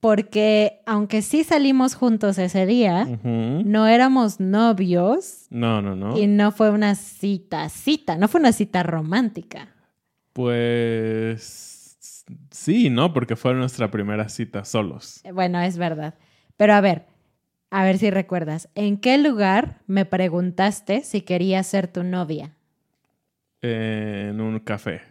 Porque 0.00 0.80
aunque 0.86 1.20
sí 1.20 1.44
salimos 1.44 1.94
juntos 1.94 2.38
ese 2.38 2.64
día, 2.64 3.06
no 3.22 3.86
éramos 3.86 4.40
novios 4.40 5.46
No, 5.50 5.82
no, 5.82 5.94
no. 5.94 6.16
y 6.18 6.26
no 6.26 6.52
fue 6.52 6.70
una 6.70 6.94
cita, 6.94 7.68
cita, 7.68 8.16
no 8.16 8.26
fue 8.28 8.40
una 8.40 8.52
cita 8.52 8.82
romántica. 8.82 9.68
Pues 10.32 11.96
sí, 12.50 12.90
¿no? 12.90 13.12
Porque 13.12 13.36
fue 13.36 13.54
nuestra 13.54 13.90
primera 13.90 14.28
cita 14.28 14.64
solos. 14.64 15.20
Eh, 15.24 15.32
Bueno, 15.32 15.60
es 15.60 15.76
verdad. 15.78 16.14
Pero 16.56 16.74
a 16.74 16.80
ver, 16.80 17.06
a 17.70 17.84
ver 17.84 17.98
si 17.98 18.10
recuerdas, 18.10 18.68
¿en 18.74 18.98
qué 18.98 19.18
lugar 19.18 19.80
me 19.86 20.04
preguntaste 20.04 21.02
si 21.02 21.22
quería 21.22 21.62
ser 21.62 21.88
tu 21.88 22.02
novia? 22.04 22.56
En 23.62 24.40
un 24.40 24.58
café, 24.60 25.02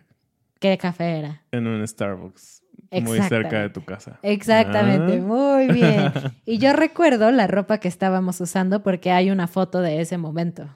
¿Qué 0.59 0.77
café 0.77 1.19
era? 1.19 1.41
en 1.51 1.67
un 1.67 1.87
Starbucks, 1.87 2.63
muy 3.03 3.21
cerca 3.21 3.61
de 3.61 3.69
tu 3.69 3.85
casa. 3.85 4.19
Exactamente, 4.23 5.19
Ah. 5.19 5.21
muy 5.21 5.67
bien. 5.67 6.11
Y 6.45 6.57
yo 6.57 6.73
recuerdo 6.73 7.29
la 7.31 7.45
ropa 7.47 7.77
que 7.79 7.87
estábamos 7.87 8.41
usando 8.41 8.81
porque 8.81 9.11
hay 9.11 9.29
una 9.29 9.47
foto 9.47 9.81
de 9.81 10.01
ese 10.01 10.17
momento. 10.17 10.75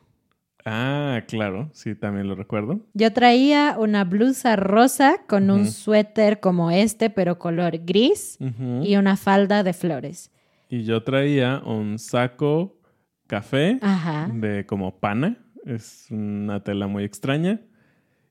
Ah, 0.65 1.21
claro, 1.27 1.69
sí, 1.73 1.93
también 1.95 2.27
lo 2.27 2.35
recuerdo. 2.35 2.79
Yo 2.93 3.11
traía 3.11 3.75
una 3.77 4.05
blusa 4.05 4.55
rosa 4.55 5.21
con 5.27 5.49
un 5.49 5.67
suéter 5.67 6.39
como 6.39 6.71
este, 6.71 7.09
pero 7.09 7.37
color 7.37 7.79
gris, 7.85 8.37
y 8.81 8.95
una 8.95 9.17
falda 9.17 9.63
de 9.63 9.73
flores. 9.73 10.31
Y 10.69 10.83
yo 10.83 11.03
traía 11.03 11.61
un 11.65 11.99
saco 11.99 12.79
café 13.27 13.77
Ajá. 13.81 14.29
de 14.33 14.65
como 14.65 14.99
pana, 14.99 15.37
es 15.65 16.07
una 16.11 16.63
tela 16.63 16.87
muy 16.87 17.03
extraña, 17.03 17.61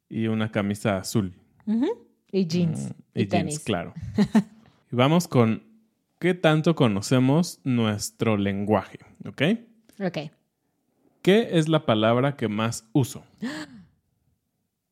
y 0.09 0.27
una 0.27 0.51
camisa 0.51 0.97
azul. 0.99 1.35
Ujú. 1.67 1.87
Y 2.31 2.47
jeans. 2.47 2.95
Y, 3.15 3.23
y 3.23 3.27
tenis. 3.27 3.55
jeans, 3.55 3.65
claro. 3.65 3.95
y 4.93 4.97
vamos 4.97 5.29
con 5.29 5.63
qué 6.19 6.35
tanto 6.35 6.75
conocemos 6.75 7.61
nuestro 7.65 8.37
lenguaje, 8.37 8.99
¿ok? 9.27 9.43
Ok. 10.07 10.19
¿Qué 11.23 11.51
es 11.53 11.69
la 11.69 11.87
palabra 11.87 12.37
que 12.37 12.49
más 12.49 12.85
uso? 12.93 13.23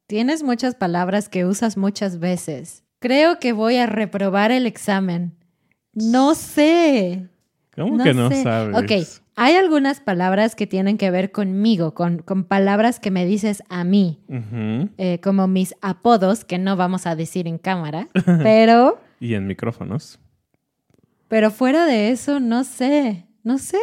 Tienes 0.06 0.42
muchas 0.42 0.74
palabras 0.74 1.28
que 1.28 1.44
usas 1.44 1.76
muchas 1.76 2.18
veces. 2.18 2.84
Creo 3.00 3.38
que 3.38 3.52
voy 3.52 3.76
a 3.76 3.86
reprobar 3.86 4.52
el 4.52 4.66
examen. 4.66 5.32
No 5.92 6.34
sé. 6.34 7.28
¿Cómo 7.74 8.02
que 8.02 8.14
no 8.14 8.28
sé. 8.28 8.42
sabes? 8.42 8.76
Ok, 8.76 9.20
hay 9.36 9.54
algunas 9.56 10.00
palabras 10.00 10.54
que 10.54 10.66
tienen 10.66 10.98
que 10.98 11.10
ver 11.10 11.32
conmigo, 11.32 11.94
con, 11.94 12.18
con 12.18 12.44
palabras 12.44 13.00
que 13.00 13.10
me 13.10 13.24
dices 13.24 13.62
a 13.68 13.84
mí, 13.84 14.20
eh, 14.98 15.18
como 15.22 15.48
mis 15.48 15.74
apodos, 15.80 16.44
que 16.44 16.58
no 16.58 16.76
vamos 16.76 17.06
a 17.06 17.16
decir 17.16 17.48
en 17.48 17.58
cámara, 17.58 18.08
pero, 18.42 19.00
Y 19.18 19.34
en 19.34 19.46
micrófonos. 19.46 20.18
pero 21.28 21.50
fuera 21.50 21.86
de 21.86 22.10
eso, 22.10 22.38
no 22.38 22.64
sé, 22.64 23.26
no 23.42 23.58
sé. 23.58 23.78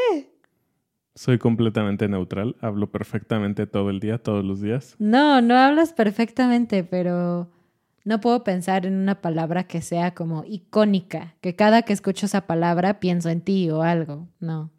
Soy 1.17 1.39
completamente 1.39 2.07
neutral. 2.07 2.55
Hablo 2.62 2.91
perfectamente 2.91 3.65
todo 3.65 3.89
el 3.89 4.00
día, 4.00 4.19
todos 4.19 4.45
los 4.45 4.62
días. 4.62 4.95
No, 5.00 5.41
no 5.41 5.57
hablas 5.57 5.91
perfectamente, 5.91 6.83
pero 6.83 7.50
no 8.05 8.21
puedo 8.21 8.43
pensar 8.43 8.86
en 8.86 8.93
una 8.93 9.19
palabra 9.19 9.63
que 9.63 9.81
sea 9.81 10.13
como 10.13 10.43
icónica, 10.45 11.33
que 11.41 11.55
cada 11.55 11.81
que 11.81 11.93
escucho 11.93 12.27
esa 12.27 12.45
palabra 12.45 13.00
pienso 13.00 13.29
en 13.29 13.41
ti 13.41 13.67
o 13.71 13.81
algo. 13.81 14.27
No. 14.39 14.69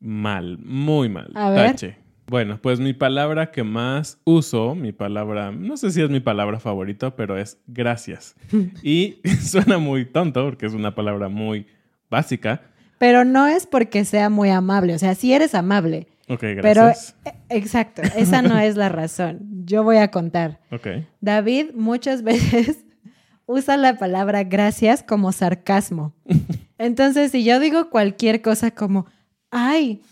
Mal, 0.00 0.58
muy 0.58 1.08
mal. 1.08 1.30
A 1.36 1.50
ver. 1.50 1.70
Tache. 1.70 1.96
Bueno, 2.26 2.58
pues 2.60 2.80
mi 2.80 2.92
palabra 2.92 3.52
que 3.52 3.62
más 3.62 4.20
uso, 4.24 4.74
mi 4.74 4.90
palabra, 4.90 5.52
no 5.52 5.76
sé 5.76 5.92
si 5.92 6.02
es 6.02 6.10
mi 6.10 6.18
palabra 6.18 6.58
favorita, 6.58 7.14
pero 7.14 7.38
es 7.38 7.62
gracias. 7.68 8.34
y 8.82 9.20
suena 9.40 9.78
muy 9.78 10.06
tonto 10.06 10.44
porque 10.44 10.66
es 10.66 10.74
una 10.74 10.96
palabra 10.96 11.28
muy 11.28 11.68
básica. 12.10 12.62
Pero 12.98 13.24
no 13.24 13.46
es 13.46 13.66
porque 13.66 14.04
sea 14.04 14.30
muy 14.30 14.50
amable, 14.50 14.94
o 14.94 14.98
sea, 14.98 15.14
sí 15.14 15.32
eres 15.32 15.54
amable, 15.54 16.08
Ok, 16.28 16.40
pero 16.62 16.84
gracias. 16.86 17.14
eh, 17.24 17.32
exacto, 17.50 18.02
esa 18.16 18.42
no 18.42 18.58
es 18.58 18.76
la 18.76 18.88
razón. 18.88 19.40
Yo 19.64 19.82
voy 19.84 19.98
a 19.98 20.10
contar. 20.10 20.60
Ok. 20.72 20.88
David 21.20 21.66
muchas 21.74 22.22
veces 22.24 22.84
usa 23.46 23.76
la 23.76 23.96
palabra 23.96 24.44
gracias 24.44 25.02
como 25.02 25.32
sarcasmo. 25.32 26.14
Entonces, 26.78 27.30
si 27.32 27.44
yo 27.44 27.60
digo 27.60 27.90
cualquier 27.90 28.42
cosa 28.42 28.70
como, 28.70 29.06
ay, 29.50 30.02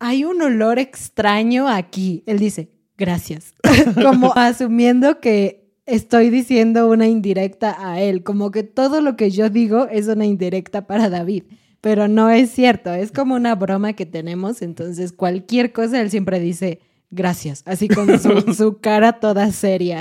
hay 0.00 0.24
un 0.24 0.42
olor 0.42 0.78
extraño 0.78 1.68
aquí, 1.68 2.22
él 2.26 2.38
dice, 2.38 2.70
gracias, 2.98 3.54
como 4.02 4.32
asumiendo 4.34 5.20
que 5.20 5.70
estoy 5.86 6.30
diciendo 6.30 6.88
una 6.88 7.06
indirecta 7.06 7.76
a 7.78 8.00
él, 8.00 8.22
como 8.22 8.50
que 8.50 8.62
todo 8.62 9.00
lo 9.00 9.16
que 9.16 9.30
yo 9.30 9.50
digo 9.50 9.86
es 9.90 10.08
una 10.08 10.26
indirecta 10.26 10.86
para 10.86 11.08
David. 11.08 11.44
Pero 11.84 12.08
no 12.08 12.30
es 12.30 12.50
cierto, 12.50 12.94
es 12.94 13.12
como 13.12 13.34
una 13.34 13.54
broma 13.54 13.92
que 13.92 14.06
tenemos, 14.06 14.62
entonces 14.62 15.12
cualquier 15.12 15.70
cosa 15.74 16.00
él 16.00 16.10
siempre 16.10 16.40
dice 16.40 16.80
gracias, 17.10 17.62
así 17.66 17.88
con 17.88 18.18
su, 18.18 18.40
su 18.54 18.80
cara 18.80 19.20
toda 19.20 19.52
seria. 19.52 20.00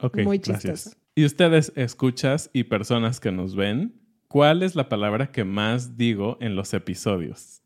Ok, 0.00 0.18
Muy 0.18 0.36
gracias. 0.36 0.84
chistoso. 0.84 0.96
Y 1.14 1.24
ustedes, 1.24 1.72
escuchas 1.76 2.50
y 2.52 2.64
personas 2.64 3.20
que 3.20 3.32
nos 3.32 3.56
ven, 3.56 3.94
¿cuál 4.28 4.62
es 4.62 4.74
la 4.74 4.90
palabra 4.90 5.32
que 5.32 5.44
más 5.44 5.96
digo 5.96 6.36
en 6.42 6.56
los 6.56 6.74
episodios? 6.74 7.62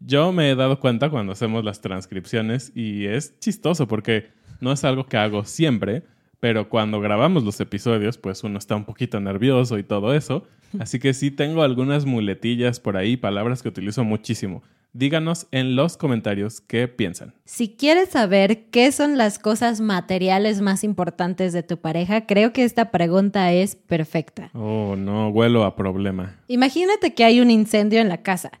Yo 0.00 0.32
me 0.32 0.50
he 0.50 0.54
dado 0.54 0.80
cuenta 0.80 1.10
cuando 1.10 1.32
hacemos 1.32 1.62
las 1.62 1.82
transcripciones 1.82 2.72
y 2.74 3.04
es 3.04 3.38
chistoso 3.38 3.86
porque 3.86 4.30
no 4.60 4.72
es 4.72 4.82
algo 4.82 5.04
que 5.04 5.18
hago 5.18 5.44
siempre, 5.44 6.04
pero 6.44 6.68
cuando 6.68 7.00
grabamos 7.00 7.42
los 7.42 7.58
episodios, 7.60 8.18
pues 8.18 8.44
uno 8.44 8.58
está 8.58 8.76
un 8.76 8.84
poquito 8.84 9.18
nervioso 9.18 9.78
y 9.78 9.82
todo 9.82 10.12
eso. 10.12 10.46
Así 10.78 10.98
que 10.98 11.14
sí 11.14 11.30
tengo 11.30 11.62
algunas 11.62 12.04
muletillas 12.04 12.80
por 12.80 12.98
ahí, 12.98 13.16
palabras 13.16 13.62
que 13.62 13.70
utilizo 13.70 14.04
muchísimo. 14.04 14.62
Díganos 14.92 15.48
en 15.52 15.74
los 15.74 15.96
comentarios 15.96 16.60
qué 16.60 16.86
piensan. 16.86 17.32
Si 17.46 17.70
quieres 17.70 18.10
saber 18.10 18.66
qué 18.66 18.92
son 18.92 19.16
las 19.16 19.38
cosas 19.38 19.80
materiales 19.80 20.60
más 20.60 20.84
importantes 20.84 21.54
de 21.54 21.62
tu 21.62 21.78
pareja, 21.78 22.26
creo 22.26 22.52
que 22.52 22.62
esta 22.62 22.90
pregunta 22.90 23.50
es 23.50 23.74
perfecta. 23.74 24.50
Oh, 24.52 24.96
no, 24.96 25.30
huelo 25.30 25.64
a 25.64 25.74
problema. 25.74 26.36
Imagínate 26.46 27.14
que 27.14 27.24
hay 27.24 27.40
un 27.40 27.50
incendio 27.50 28.00
en 28.00 28.10
la 28.10 28.22
casa 28.22 28.52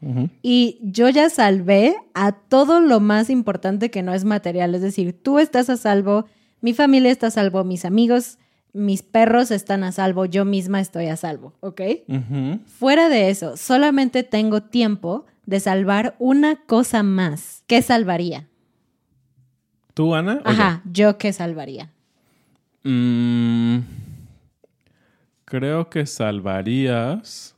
y 0.42 0.78
yo 0.82 1.10
ya 1.10 1.28
salvé 1.28 1.94
a 2.14 2.32
todo 2.32 2.80
lo 2.80 2.98
más 2.98 3.28
importante 3.28 3.90
que 3.90 4.02
no 4.02 4.14
es 4.14 4.24
material. 4.24 4.74
Es 4.74 4.82
decir, 4.82 5.12
tú 5.22 5.38
estás 5.38 5.68
a 5.68 5.76
salvo, 5.76 6.24
mi 6.64 6.72
familia 6.72 7.10
está 7.10 7.26
a 7.26 7.30
salvo, 7.30 7.62
mis 7.62 7.84
amigos, 7.84 8.38
mis 8.72 9.02
perros 9.02 9.50
están 9.50 9.84
a 9.84 9.92
salvo, 9.92 10.24
yo 10.24 10.46
misma 10.46 10.80
estoy 10.80 11.08
a 11.08 11.16
salvo, 11.18 11.52
¿ok? 11.60 11.82
Fuera 12.78 13.10
de 13.10 13.28
eso, 13.28 13.58
solamente 13.58 14.22
tengo 14.22 14.62
tiempo 14.62 15.26
de 15.44 15.60
salvar 15.60 16.16
una 16.18 16.56
cosa 16.56 17.02
más. 17.02 17.64
¿Qué 17.66 17.82
salvaría? 17.82 18.48
¿Tú, 19.92 20.14
Ana? 20.14 20.40
Ajá, 20.42 20.80
yo 20.90 21.18
qué 21.18 21.34
salvaría. 21.34 21.92
Mm, 22.82 23.80
creo 25.44 25.90
que 25.90 26.06
salvarías 26.06 27.54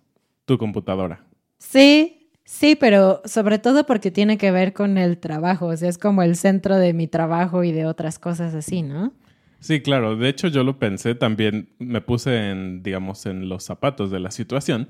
tu 0.47 0.59
computadora. 0.59 1.25
Sí, 1.59 2.16
sí, 2.47 2.75
pero 2.75 3.21
sobre 3.27 3.59
todo 3.59 3.85
porque 3.85 4.11
tiene 4.11 4.39
que 4.39 4.51
ver 4.51 4.73
con 4.73 4.97
el 4.97 5.19
trabajo. 5.19 5.67
O 5.67 5.77
sea, 5.77 5.91
es 5.91 5.99
como 5.99 6.23
el 6.23 6.37
centro 6.37 6.77
de 6.77 6.95
mi 6.95 7.07
trabajo 7.07 7.63
y 7.63 7.73
de 7.73 7.85
otras 7.85 8.19
cosas 8.19 8.55
así, 8.55 8.81
¿no? 8.81 9.13
Sí, 9.61 9.83
claro. 9.83 10.17
De 10.17 10.29
hecho, 10.31 10.49
yo 10.49 10.65
lo 10.65 10.79
pensé 10.79 11.15
también, 11.15 11.69
me 11.79 12.01
puse 12.01 12.51
en, 12.51 12.83
digamos, 12.83 13.27
en 13.27 13.49
los 13.49 13.65
zapatos 13.65 14.11
de 14.11 14.21
la 14.21 14.31
situación 14.31 14.89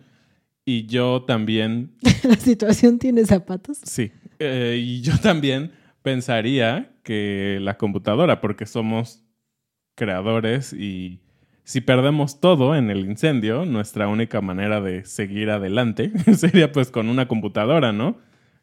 y 0.65 0.87
yo 0.87 1.25
también... 1.27 1.97
¿La 2.23 2.37
situación 2.37 2.99
tiene 2.99 3.25
zapatos? 3.25 3.79
Sí. 3.83 4.13
Eh, 4.39 4.79
y 4.79 5.01
yo 5.01 5.19
también 5.19 5.73
pensaría 6.03 6.93
que 7.03 7.59
la 7.61 7.79
computadora, 7.79 8.41
porque 8.41 8.67
somos 8.67 9.25
creadores 9.95 10.73
y 10.73 11.21
si 11.67 11.81
perdemos 11.81 12.39
todo 12.39 12.77
en 12.77 12.91
el 12.91 13.01
incendio, 13.01 13.67
nuestra 13.67 14.07
única 14.07 14.41
manera 14.41 14.81
de 14.81 15.05
seguir 15.05 15.51
adelante 15.51 16.13
sería 16.37 16.71
pues 16.71 16.93
con 16.93 17.09
una 17.09 17.27
computadora, 17.27 17.93
¿no? 17.93 18.19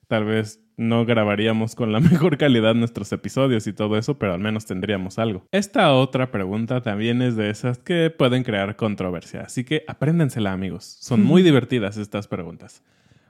Tal 0.08 0.24
vez 0.24 0.64
no 0.78 1.06
grabaríamos 1.06 1.76
con 1.76 1.92
la 1.92 2.00
mejor 2.12 2.38
calidad 2.38 2.76
nuestros 2.76 3.12
episodios 3.12 3.68
y 3.68 3.74
todo 3.74 3.98
eso, 3.98 4.18
pero 4.18 4.34
al 4.34 4.40
menos 4.40 4.66
tendríamos 4.66 5.20
algo. 5.20 5.46
Esta 5.52 5.92
otra 5.92 6.32
pregunta 6.32 6.82
también 6.82 7.22
es 7.22 7.36
de 7.36 7.50
esas 7.50 7.78
que 7.78 8.10
pueden 8.10 8.44
crear 8.44 8.78
controversia, 8.78 9.42
así 9.42 9.66
que 9.66 9.84
apréndensela 9.86 10.54
amigos. 10.54 10.86
Son 11.02 11.22
muy 11.22 11.44
divertidas 11.44 11.98
estas 11.98 12.30
preguntas. 12.30 12.84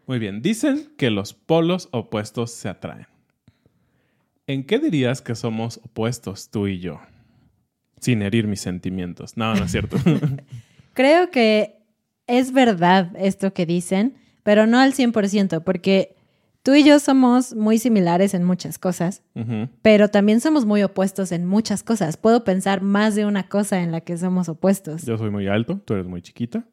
Muy 0.06 0.20
bien, 0.20 0.44
dicen 0.44 0.94
que 1.00 1.10
los 1.10 1.34
polos 1.34 1.90
opuestos 1.92 2.52
se 2.52 2.70
atraen. 2.70 3.08
¿En 4.46 4.66
qué 4.66 4.78
dirías 4.78 5.24
que 5.24 5.34
somos 5.34 5.80
opuestos 5.84 6.52
tú 6.52 6.68
y 6.68 6.78
yo? 6.78 7.00
Sin 8.04 8.22
herir 8.22 8.48
mis 8.48 8.62
sentimientos. 8.62 9.38
No, 9.38 9.56
no 9.56 9.66
es 9.66 9.72
cierto. 9.72 9.98
Creo 10.94 11.32
que 11.32 11.80
es 12.28 12.52
verdad 12.52 13.12
esto 13.18 13.54
que 13.54 13.66
dicen, 13.66 14.16
pero 14.44 14.68
no 14.68 14.80
al 14.80 14.94
100%, 14.94 15.64
porque 15.64 16.16
Tú 16.64 16.74
y 16.76 16.86
yo 16.86 16.98
somos 17.00 17.54
muy 17.54 17.78
similares 17.78 18.34
en 18.34 18.46
muchas 18.46 18.80
cosas, 18.80 19.22
pero 19.82 20.08
también 20.08 20.40
somos 20.40 20.66
muy 20.66 20.82
opuestos 20.82 21.34
en 21.34 21.46
muchas 21.46 21.84
cosas. 21.84 22.16
Puedo 22.16 22.46
pensar 22.46 22.82
más 22.82 23.16
de 23.16 23.26
una 23.26 23.50
cosa 23.50 23.82
en 23.82 23.92
la 23.92 24.00
que 24.00 24.18
somos 24.18 24.48
opuestos. 24.48 25.04
Yo 25.06 25.18
soy 25.18 25.30
muy 25.30 25.50
alto, 25.50 25.82
tú 25.84 25.94
eres 25.94 26.08
muy 26.08 26.22
chiquita. 26.22 26.64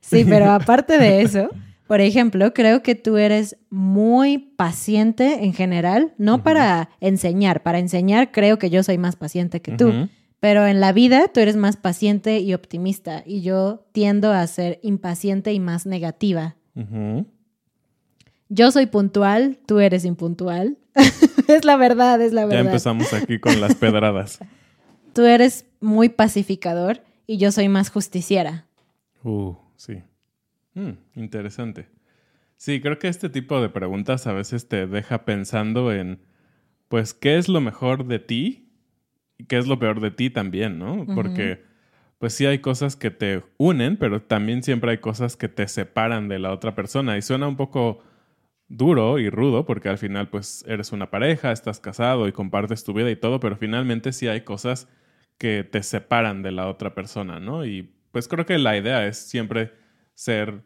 Sí, 0.00 0.24
pero 0.24 0.50
aparte 0.52 0.96
de 0.96 1.22
eso, 1.22 1.50
por 1.88 2.00
ejemplo, 2.00 2.54
creo 2.54 2.84
que 2.84 2.94
tú 2.94 3.16
eres 3.16 3.56
muy 3.68 4.38
paciente 4.38 5.44
en 5.44 5.54
general, 5.54 6.14
no 6.16 6.44
para 6.44 6.90
enseñar, 7.00 7.64
para 7.64 7.80
enseñar 7.80 8.30
creo 8.30 8.60
que 8.60 8.70
yo 8.70 8.84
soy 8.84 8.96
más 8.96 9.16
paciente 9.16 9.60
que 9.60 9.72
tú. 9.72 10.08
Pero 10.40 10.66
en 10.66 10.80
la 10.80 10.92
vida 10.92 11.28
tú 11.28 11.40
eres 11.40 11.56
más 11.56 11.76
paciente 11.76 12.40
y 12.40 12.54
optimista 12.54 13.22
y 13.26 13.42
yo 13.42 13.86
tiendo 13.92 14.32
a 14.32 14.46
ser 14.46 14.80
impaciente 14.82 15.52
y 15.52 15.60
más 15.60 15.86
negativa. 15.86 16.56
Yo 18.48 18.72
soy 18.72 18.86
puntual, 18.86 19.58
tú 19.66 19.80
eres 19.80 20.04
impuntual. 20.06 20.78
es 21.48 21.64
la 21.64 21.76
verdad, 21.76 22.20
es 22.22 22.32
la 22.32 22.46
verdad. 22.46 22.64
Ya 22.64 22.66
empezamos 22.68 23.12
aquí 23.12 23.38
con 23.38 23.60
las 23.60 23.74
pedradas. 23.76 24.40
tú 25.12 25.22
eres 25.22 25.66
muy 25.80 26.08
pacificador 26.08 27.02
y 27.26 27.36
yo 27.36 27.52
soy 27.52 27.68
más 27.68 27.90
justiciera. 27.90 28.66
Uh, 29.22 29.54
sí. 29.76 30.02
Mm, 30.74 30.92
interesante. 31.16 31.88
Sí, 32.56 32.80
creo 32.80 32.98
que 32.98 33.08
este 33.08 33.28
tipo 33.28 33.60
de 33.60 33.68
preguntas 33.68 34.26
a 34.26 34.32
veces 34.32 34.68
te 34.68 34.86
deja 34.86 35.24
pensando 35.24 35.92
en, 35.92 36.20
pues, 36.88 37.14
¿qué 37.14 37.38
es 37.38 37.48
lo 37.48 37.60
mejor 37.60 38.06
de 38.06 38.18
ti? 38.18 38.69
Qué 39.48 39.58
es 39.58 39.66
lo 39.66 39.78
peor 39.78 40.00
de 40.00 40.10
ti 40.10 40.30
también, 40.30 40.78
¿no? 40.78 41.06
Porque, 41.14 41.62
pues 42.18 42.34
sí 42.34 42.46
hay 42.46 42.58
cosas 42.58 42.96
que 42.96 43.10
te 43.10 43.42
unen, 43.56 43.96
pero 43.96 44.22
también 44.22 44.62
siempre 44.62 44.92
hay 44.92 44.98
cosas 44.98 45.36
que 45.36 45.48
te 45.48 45.66
separan 45.68 46.28
de 46.28 46.38
la 46.38 46.52
otra 46.52 46.74
persona. 46.74 47.16
Y 47.16 47.22
suena 47.22 47.48
un 47.48 47.56
poco 47.56 48.02
duro 48.68 49.18
y 49.18 49.28
rudo 49.28 49.66
porque 49.66 49.88
al 49.88 49.98
final 49.98 50.28
pues 50.28 50.64
eres 50.66 50.92
una 50.92 51.10
pareja, 51.10 51.50
estás 51.52 51.80
casado 51.80 52.28
y 52.28 52.32
compartes 52.32 52.84
tu 52.84 52.94
vida 52.94 53.10
y 53.10 53.16
todo, 53.16 53.40
pero 53.40 53.56
finalmente 53.56 54.12
sí 54.12 54.28
hay 54.28 54.42
cosas 54.42 54.88
que 55.38 55.64
te 55.64 55.82
separan 55.82 56.42
de 56.42 56.52
la 56.52 56.68
otra 56.68 56.94
persona, 56.94 57.40
¿no? 57.40 57.64
Y 57.64 57.90
pues 58.12 58.28
creo 58.28 58.46
que 58.46 58.58
la 58.58 58.76
idea 58.76 59.06
es 59.06 59.18
siempre 59.18 59.72
ser 60.14 60.62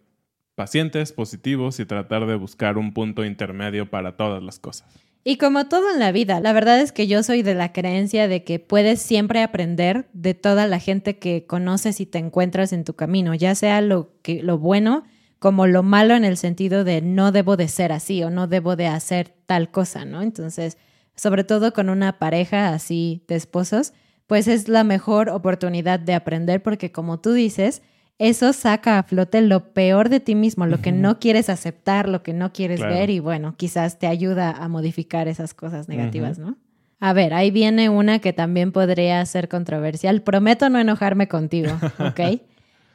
pacientes, 0.54 1.12
positivos 1.12 1.80
y 1.80 1.86
tratar 1.86 2.26
de 2.26 2.34
buscar 2.34 2.78
un 2.78 2.92
punto 2.92 3.24
intermedio 3.24 3.88
para 3.88 4.16
todas 4.16 4.42
las 4.42 4.58
cosas. 4.58 4.86
Y 5.26 5.38
como 5.38 5.68
todo 5.68 5.90
en 5.90 5.98
la 5.98 6.12
vida, 6.12 6.38
la 6.40 6.52
verdad 6.52 6.78
es 6.80 6.92
que 6.92 7.06
yo 7.06 7.22
soy 7.22 7.42
de 7.42 7.54
la 7.54 7.72
creencia 7.72 8.28
de 8.28 8.44
que 8.44 8.58
puedes 8.58 9.00
siempre 9.00 9.42
aprender 9.42 10.06
de 10.12 10.34
toda 10.34 10.66
la 10.66 10.78
gente 10.78 11.18
que 11.18 11.46
conoces 11.46 11.98
y 12.00 12.04
te 12.04 12.18
encuentras 12.18 12.74
en 12.74 12.84
tu 12.84 12.92
camino, 12.94 13.34
ya 13.34 13.54
sea 13.54 13.80
lo 13.80 14.12
que 14.20 14.42
lo 14.42 14.58
bueno 14.58 15.04
como 15.38 15.66
lo 15.66 15.82
malo 15.82 16.14
en 16.14 16.24
el 16.24 16.36
sentido 16.36 16.84
de 16.84 17.02
no 17.02 17.32
debo 17.32 17.56
de 17.56 17.68
ser 17.68 17.92
así 17.92 18.22
o 18.22 18.30
no 18.30 18.46
debo 18.46 18.76
de 18.76 18.86
hacer 18.86 19.34
tal 19.46 19.70
cosa, 19.70 20.04
¿no? 20.04 20.22
Entonces, 20.22 20.78
sobre 21.16 21.44
todo 21.44 21.72
con 21.72 21.88
una 21.88 22.18
pareja 22.18 22.72
así 22.72 23.24
de 23.28 23.36
esposos, 23.36 23.92
pues 24.26 24.46
es 24.46 24.68
la 24.68 24.84
mejor 24.84 25.28
oportunidad 25.28 26.00
de 26.00 26.14
aprender 26.14 26.62
porque 26.62 26.92
como 26.92 27.20
tú 27.20 27.32
dices, 27.32 27.82
eso 28.18 28.52
saca 28.52 28.98
a 28.98 29.02
flote 29.02 29.40
lo 29.42 29.72
peor 29.72 30.08
de 30.08 30.20
ti 30.20 30.34
mismo, 30.34 30.66
lo 30.66 30.80
que 30.80 30.92
no 30.92 31.18
quieres 31.18 31.48
aceptar, 31.48 32.08
lo 32.08 32.22
que 32.22 32.32
no 32.32 32.52
quieres 32.52 32.80
ver 32.80 33.10
y 33.10 33.18
bueno, 33.18 33.54
quizás 33.56 33.98
te 33.98 34.06
ayuda 34.06 34.50
a 34.50 34.68
modificar 34.68 35.26
esas 35.28 35.54
cosas 35.54 35.88
negativas, 35.88 36.38
¿no? 36.38 36.56
A 37.00 37.12
ver, 37.12 37.34
ahí 37.34 37.50
viene 37.50 37.88
una 37.88 38.20
que 38.20 38.32
también 38.32 38.72
podría 38.72 39.24
ser 39.26 39.48
controversial. 39.48 40.22
Prometo 40.22 40.70
no 40.70 40.78
enojarme 40.78 41.28
contigo, 41.28 41.70
¿ok? 41.98 42.40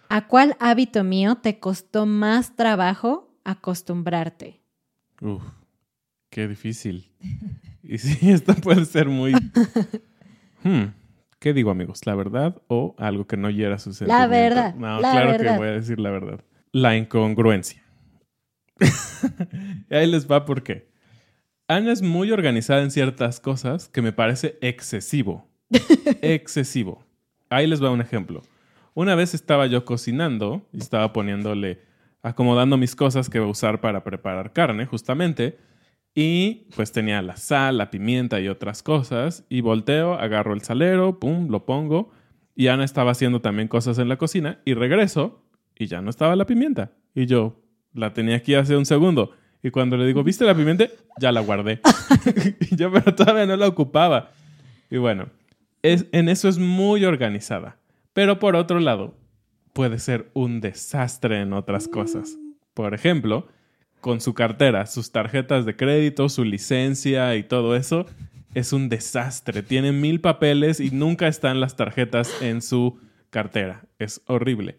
¿A 0.07 0.27
cuál 0.27 0.55
hábito 0.59 1.03
mío 1.03 1.35
te 1.35 1.59
costó 1.59 2.05
más 2.05 2.55
trabajo 2.55 3.29
acostumbrarte? 3.43 4.61
Uf, 5.21 5.43
qué 6.31 6.47
difícil. 6.47 7.11
Y 7.83 7.97
sí, 7.97 8.31
esto 8.31 8.55
puede 8.55 8.85
ser 8.85 9.07
muy... 9.07 9.33
Hmm, 10.61 10.87
¿Qué 11.39 11.53
digo, 11.53 11.71
amigos? 11.71 12.05
¿La 12.05 12.15
verdad 12.15 12.61
o 12.67 12.95
algo 12.97 13.25
que 13.25 13.37
no 13.37 13.49
hiera 13.49 13.79
su 13.79 13.91
La 14.05 14.27
verdad. 14.27 14.75
No, 14.75 14.99
claro 14.99 15.37
que 15.37 15.57
voy 15.57 15.69
a 15.69 15.71
decir 15.71 15.99
la 15.99 16.11
verdad. 16.11 16.41
La 16.73 16.97
incongruencia. 16.97 17.81
y 19.89 19.93
ahí 19.95 20.05
les 20.11 20.29
va 20.29 20.45
por 20.45 20.63
qué. 20.63 20.89
Ana 21.67 21.93
es 21.93 22.01
muy 22.01 22.31
organizada 22.31 22.81
en 22.81 22.91
ciertas 22.91 23.39
cosas 23.39 23.87
que 23.87 24.01
me 24.01 24.11
parece 24.11 24.57
excesivo. 24.61 25.47
excesivo. 26.21 27.05
Ahí 27.49 27.67
les 27.67 27.81
va 27.81 27.89
un 27.89 28.01
ejemplo. 28.01 28.41
Una 28.93 29.15
vez 29.15 29.33
estaba 29.33 29.65
yo 29.67 29.85
cocinando 29.85 30.67
y 30.73 30.79
estaba 30.79 31.13
poniéndole, 31.13 31.79
acomodando 32.21 32.75
mis 32.75 32.97
cosas 32.97 33.29
que 33.29 33.39
voy 33.39 33.47
a 33.47 33.51
usar 33.51 33.79
para 33.79 34.03
preparar 34.03 34.51
carne, 34.51 34.85
justamente. 34.85 35.57
Y 36.15 36.67
pues 36.75 36.91
tenía 36.91 37.21
la 37.21 37.37
sal, 37.37 37.77
la 37.77 37.91
pimienta 37.91 38.39
y 38.39 38.47
otras 38.47 38.83
cosas. 38.83 39.45
Y 39.49 39.61
volteo, 39.61 40.15
agarro 40.15 40.53
el 40.53 40.61
salero, 40.61 41.19
pum, 41.19 41.49
lo 41.49 41.65
pongo. 41.65 42.11
Y 42.55 42.67
Ana 42.67 42.83
estaba 42.83 43.11
haciendo 43.11 43.41
también 43.41 43.67
cosas 43.67 43.99
en 43.99 44.09
la 44.09 44.17
cocina. 44.17 44.59
Y 44.65 44.73
regreso 44.73 45.45
y 45.77 45.87
ya 45.87 46.01
no 46.01 46.09
estaba 46.09 46.35
la 46.35 46.45
pimienta. 46.45 46.91
Y 47.15 47.25
yo 47.25 47.61
la 47.93 48.13
tenía 48.13 48.35
aquí 48.35 48.55
hace 48.55 48.75
un 48.75 48.85
segundo. 48.85 49.31
Y 49.63 49.71
cuando 49.71 49.97
le 49.97 50.05
digo, 50.05 50.23
¿viste 50.23 50.45
la 50.45 50.55
pimienta? 50.55 50.87
Ya 51.19 51.31
la 51.31 51.41
guardé. 51.41 51.81
yo, 52.71 52.91
pero 52.91 53.15
todavía 53.15 53.45
no 53.45 53.55
la 53.55 53.67
ocupaba. 53.67 54.31
Y 54.89 54.97
bueno, 54.97 55.29
es, 55.81 56.05
en 56.11 56.29
eso 56.29 56.47
es 56.49 56.57
muy 56.57 57.05
organizada. 57.05 57.77
Pero 58.13 58.39
por 58.39 58.55
otro 58.55 58.79
lado, 58.79 59.15
puede 59.73 59.99
ser 59.99 60.29
un 60.33 60.61
desastre 60.61 61.41
en 61.41 61.53
otras 61.53 61.87
cosas. 61.87 62.37
Por 62.73 62.93
ejemplo, 62.93 63.47
con 64.01 64.21
su 64.21 64.33
cartera, 64.33 64.85
sus 64.85 65.11
tarjetas 65.11 65.65
de 65.65 65.75
crédito, 65.75 66.29
su 66.29 66.43
licencia 66.43 67.35
y 67.35 67.43
todo 67.43 67.75
eso, 67.75 68.05
es 68.53 68.73
un 68.73 68.89
desastre. 68.89 69.63
Tiene 69.63 69.91
mil 69.91 70.21
papeles 70.21 70.79
y 70.79 70.91
nunca 70.91 71.27
están 71.27 71.59
las 71.59 71.75
tarjetas 71.75 72.41
en 72.41 72.61
su 72.61 72.97
cartera. 73.29 73.83
Es 73.99 74.21
horrible. 74.27 74.77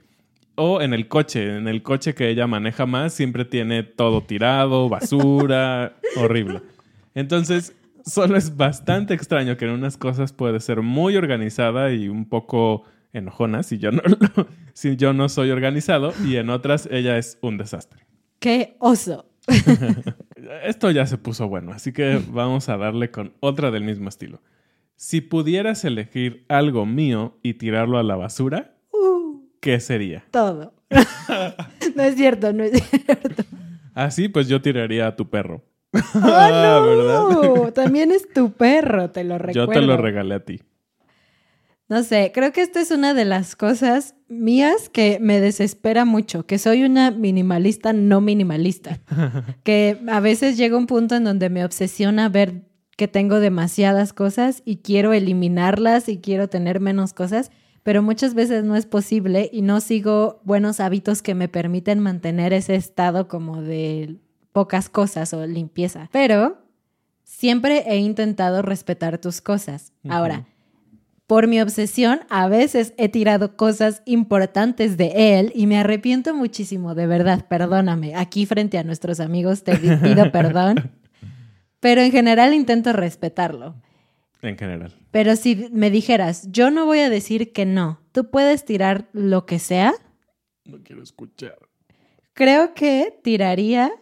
O 0.57 0.81
en 0.81 0.93
el 0.93 1.09
coche, 1.09 1.57
en 1.57 1.69
el 1.69 1.83
coche 1.83 2.15
que 2.15 2.29
ella 2.29 2.47
maneja 2.47 2.87
más, 2.87 3.15
siempre 3.15 3.45
tiene 3.45 3.83
todo 3.83 4.23
tirado, 4.23 4.89
basura, 4.89 5.95
horrible. 6.17 6.61
Entonces, 7.15 7.75
solo 8.05 8.37
es 8.37 8.57
bastante 8.57 9.15
extraño 9.15 9.57
que 9.57 9.67
en 9.67 9.73
unas 9.73 9.97
cosas 9.97 10.33
puede 10.33 10.61
ser 10.61 10.83
muy 10.83 11.17
organizada 11.17 11.93
y 11.93 12.09
un 12.09 12.29
poco 12.29 12.85
enojona 13.13 13.63
si 13.63 13.79
yo 13.79 13.91
no, 13.91 14.03
si 14.73 14.97
yo 14.97 15.13
no 15.13 15.29
soy 15.29 15.51
organizado 15.51 16.13
y 16.25 16.37
en 16.37 16.51
otras 16.51 16.89
ella 16.91 17.19
es 17.19 17.39
un 17.41 17.57
desastre. 17.57 18.10
¡Qué 18.41 18.75
oso! 18.79 19.27
Esto 20.65 20.91
ya 20.91 21.07
se 21.07 21.19
puso 21.19 21.47
bueno, 21.49 21.73
así 21.73 21.93
que 21.93 22.21
vamos 22.31 22.69
a 22.69 22.77
darle 22.77 23.11
con 23.11 23.35
otra 23.41 23.71
del 23.71 23.85
mismo 23.85 24.09
estilo. 24.09 24.41
Si 24.97 25.21
pudieras 25.21 25.85
elegir 25.85 26.45
algo 26.49 26.87
mío 26.87 27.39
y 27.43 27.55
tirarlo 27.55 27.99
a 27.99 28.03
la 28.03 28.17
basura, 28.17 28.75
Uh, 28.93 29.43
¿qué 29.61 29.79
sería? 29.81 30.25
todo. 30.31 30.75
no 31.95 32.03
es 32.03 32.17
cierto, 32.17 32.53
no 32.53 32.65
es 32.65 32.83
cierto. 32.83 33.45
Así 33.95 34.29
pues 34.29 34.49
yo 34.49 34.61
tiraría 34.61 35.07
a 35.07 35.17
tu 35.17 35.29
perro. 35.29 35.63
¡Oh, 35.93 36.19
no! 36.19 36.87
¿Verdad? 36.87 37.73
También 37.75 38.11
es 38.11 38.29
tu 38.33 38.53
perro, 38.53 39.11
te 39.11 39.23
lo 39.25 39.39
recuerdo. 39.39 39.73
Yo 39.73 39.81
te 39.81 39.87
lo 39.87 39.97
regalé 39.97 40.35
a 40.35 40.41
ti. 40.45 40.61
No 41.91 42.05
sé, 42.05 42.31
creo 42.33 42.53
que 42.53 42.63
esta 42.63 42.81
es 42.81 42.93
una 42.93 43.15
de 43.15 43.25
las 43.25 43.57
cosas 43.57 44.15
mías 44.29 44.89
que 44.89 45.19
me 45.21 45.41
desespera 45.41 46.05
mucho, 46.05 46.47
que 46.47 46.57
soy 46.61 46.85
una 46.85 47.11
minimalista 47.11 47.93
no 47.93 48.21
minimalista, 48.21 49.01
que 49.65 50.01
a 50.07 50.21
veces 50.21 50.57
llega 50.57 50.77
un 50.77 50.87
punto 50.87 51.17
en 51.17 51.25
donde 51.25 51.51
me 51.51 51.65
obsesiona 51.65 52.29
ver 52.29 52.63
que 52.97 53.09
tengo 53.09 53.41
demasiadas 53.41 54.13
cosas 54.13 54.63
y 54.65 54.77
quiero 54.77 55.13
eliminarlas 55.13 56.09
y 56.09 56.19
quiero 56.19 56.49
tener 56.49 56.79
menos 56.79 57.13
cosas, 57.13 57.51
pero 57.83 58.05
muchas 58.05 58.35
veces 58.35 58.63
no 58.63 58.77
es 58.77 58.87
posible 58.87 59.51
y 59.53 59.63
no 59.63 59.81
sigo 59.81 60.41
buenos 60.45 60.79
hábitos 60.79 61.23
que 61.23 61.35
me 61.35 61.49
permiten 61.49 61.99
mantener 61.99 62.53
ese 62.53 62.77
estado 62.77 63.27
como 63.27 63.63
de 63.63 64.21
pocas 64.53 64.89
cosas 64.91 65.35
o 65.35 65.45
limpieza. 65.45 66.09
Pero 66.13 66.59
siempre 67.25 67.83
he 67.89 67.97
intentado 67.97 68.63
respetar 68.63 69.19
tus 69.19 69.41
cosas. 69.41 69.93
Ahora, 70.09 70.47
por 71.31 71.47
mi 71.47 71.61
obsesión, 71.61 72.23
a 72.29 72.49
veces 72.49 72.93
he 72.97 73.09
tirado 73.09 73.57
cosas 73.57 74.03
importantes 74.05 74.97
de 74.97 75.39
él 75.39 75.53
y 75.55 75.69
me 75.69 75.79
arrepiento 75.79 76.35
muchísimo, 76.35 76.97
de 76.97 77.07
verdad, 77.07 77.47
perdóname. 77.47 78.17
Aquí 78.17 78.47
frente 78.47 78.79
a 78.79 78.83
nuestros 78.83 79.21
amigos 79.21 79.63
te 79.63 79.77
pido 79.77 80.33
perdón, 80.33 80.91
pero 81.79 82.01
en 82.01 82.11
general 82.11 82.53
intento 82.53 82.93
respetarlo. 82.93 83.77
En 84.43 84.59
general. 84.59 84.93
Pero 85.13 85.37
si 85.37 85.69
me 85.71 85.89
dijeras, 85.93 86.51
yo 86.51 86.73
no 86.73 86.85
voy 86.85 86.99
a 86.99 87.09
decir 87.09 87.53
que 87.53 87.65
no, 87.65 88.01
tú 88.11 88.29
puedes 88.29 88.65
tirar 88.65 89.09
lo 89.13 89.47
que 89.47 89.61
sea, 89.61 89.93
No 90.65 90.83
quiero 90.83 91.01
escuchar. 91.01 91.59
creo 92.33 92.75
que 92.75 93.21
tiraría 93.23 93.93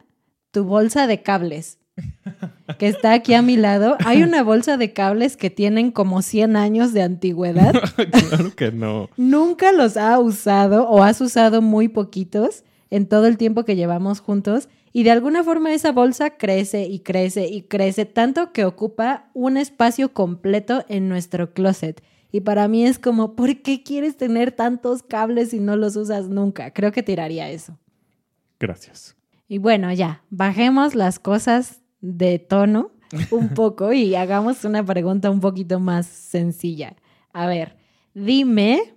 tu 0.50 0.64
bolsa 0.64 1.06
de 1.06 1.22
cables, 1.22 1.78
que 2.76 2.88
está 2.88 3.12
aquí 3.12 3.34
a 3.34 3.42
mi 3.42 3.56
lado. 3.56 3.96
Hay 4.04 4.22
una 4.22 4.42
bolsa 4.42 4.76
de 4.76 4.92
cables 4.92 5.36
que 5.36 5.50
tienen 5.50 5.90
como 5.90 6.22
100 6.22 6.56
años 6.56 6.92
de 6.92 7.02
antigüedad. 7.02 7.72
claro 8.28 8.54
que 8.54 8.72
no. 8.72 9.08
Nunca 9.16 9.72
los 9.72 9.96
ha 9.96 10.18
usado 10.18 10.88
o 10.88 11.02
has 11.02 11.20
usado 11.20 11.62
muy 11.62 11.88
poquitos 11.88 12.64
en 12.90 13.06
todo 13.06 13.26
el 13.26 13.36
tiempo 13.36 13.64
que 13.64 13.76
llevamos 13.76 14.20
juntos. 14.20 14.68
Y 14.92 15.02
de 15.02 15.10
alguna 15.10 15.44
forma 15.44 15.72
esa 15.72 15.92
bolsa 15.92 16.30
crece 16.30 16.86
y 16.86 17.00
crece 17.00 17.46
y 17.46 17.62
crece, 17.62 18.04
tanto 18.04 18.52
que 18.52 18.64
ocupa 18.64 19.30
un 19.34 19.56
espacio 19.56 20.12
completo 20.12 20.84
en 20.88 21.08
nuestro 21.08 21.52
closet. 21.52 22.02
Y 22.32 22.40
para 22.40 22.68
mí 22.68 22.84
es 22.84 22.98
como, 22.98 23.34
¿por 23.34 23.62
qué 23.62 23.82
quieres 23.82 24.16
tener 24.16 24.52
tantos 24.52 25.02
cables 25.02 25.50
si 25.50 25.60
no 25.60 25.76
los 25.76 25.96
usas 25.96 26.28
nunca? 26.28 26.72
Creo 26.72 26.92
que 26.92 27.02
tiraría 27.02 27.50
eso. 27.50 27.78
Gracias. 28.60 29.16
Y 29.46 29.58
bueno, 29.58 29.92
ya, 29.92 30.22
bajemos 30.28 30.94
las 30.94 31.18
cosas 31.18 31.80
de 32.00 32.38
tono 32.38 32.92
un 33.30 33.48
poco 33.54 33.92
y 33.92 34.14
hagamos 34.14 34.64
una 34.64 34.84
pregunta 34.84 35.30
un 35.30 35.40
poquito 35.40 35.80
más 35.80 36.06
sencilla. 36.06 36.94
A 37.32 37.46
ver, 37.46 37.76
dime, 38.14 38.94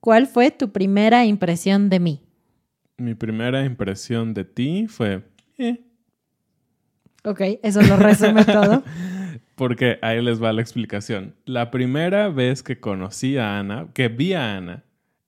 ¿cuál 0.00 0.26
fue 0.26 0.50
tu 0.50 0.70
primera 0.72 1.24
impresión 1.24 1.88
de 1.88 2.00
mí? 2.00 2.22
Mi 2.96 3.14
primera 3.14 3.64
impresión 3.64 4.34
de 4.34 4.44
ti 4.44 4.86
fue... 4.88 5.22
eh, 5.58 5.80
Ok, 7.24 7.40
eso 7.62 7.82
lo 7.82 7.96
resume 7.96 8.44
todo. 8.44 8.82
Porque 9.54 9.98
ahí 10.00 10.22
les 10.22 10.42
va 10.42 10.54
la 10.54 10.62
explicación. 10.62 11.34
La 11.44 11.70
primera 11.70 12.30
vez 12.30 12.62
que 12.62 12.80
conocí 12.80 13.36
a 13.36 13.58
Ana, 13.58 13.88
que 13.92 14.08
vi 14.08 14.32
a 14.32 14.56
Ana, 14.56 14.84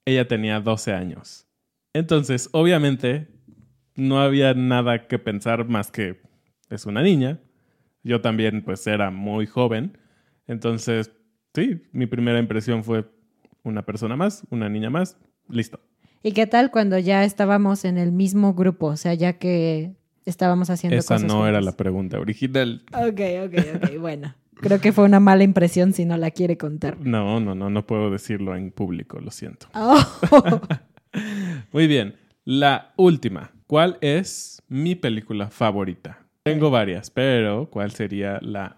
ella 0.06 0.26
tenía 0.26 0.58
12 0.60 0.92
años. 0.94 1.46
Entonces, 1.92 2.48
obviamente, 2.52 3.28
no 3.94 4.20
había 4.20 4.54
nada 4.54 5.06
que 5.06 5.18
pensar 5.18 5.68
más 5.68 5.90
que 5.90 6.20
es 6.70 6.86
una 6.86 7.02
niña. 7.02 7.40
Yo 8.02 8.20
también, 8.20 8.62
pues, 8.62 8.86
era 8.86 9.10
muy 9.10 9.46
joven. 9.46 9.98
Entonces, 10.46 11.12
sí, 11.54 11.82
mi 11.92 12.06
primera 12.06 12.38
impresión 12.38 12.84
fue 12.84 13.04
una 13.62 13.82
persona 13.82 14.16
más, 14.16 14.44
una 14.50 14.68
niña 14.68 14.90
más, 14.90 15.16
listo. 15.48 15.80
¿Y 16.22 16.32
qué 16.32 16.46
tal 16.46 16.70
cuando 16.70 16.98
ya 16.98 17.24
estábamos 17.24 17.84
en 17.84 17.98
el 17.98 18.12
mismo 18.12 18.54
grupo? 18.54 18.86
O 18.86 18.96
sea, 18.96 19.14
ya 19.14 19.34
que 19.34 19.92
estábamos 20.24 20.70
haciendo 20.70 20.98
Esa 20.98 21.14
cosas 21.14 21.28
no 21.28 21.46
era 21.46 21.60
la 21.60 21.72
pregunta 21.72 22.18
original. 22.18 22.84
Ok, 22.92 23.20
ok, 23.46 23.54
ok, 23.76 24.00
bueno. 24.00 24.34
Creo 24.54 24.80
que 24.80 24.92
fue 24.92 25.04
una 25.04 25.18
mala 25.18 25.42
impresión 25.42 25.92
si 25.92 26.04
no 26.04 26.16
la 26.16 26.30
quiere 26.30 26.56
contar. 26.56 26.96
No, 27.00 27.40
no, 27.40 27.54
no, 27.54 27.68
no 27.68 27.86
puedo 27.86 28.10
decirlo 28.10 28.54
en 28.54 28.70
público, 28.70 29.20
lo 29.20 29.32
siento. 29.32 29.66
Oh, 29.74 30.00
Muy 31.72 31.88
bien. 31.88 32.14
La 32.44 32.92
última. 32.96 33.50
¿Cuál 33.72 33.96
es 34.02 34.60
mi 34.68 34.94
película 34.94 35.48
favorita? 35.48 36.18
Tengo 36.42 36.70
varias, 36.70 37.08
pero 37.08 37.70
¿cuál 37.70 37.90
sería 37.92 38.38
la 38.42 38.76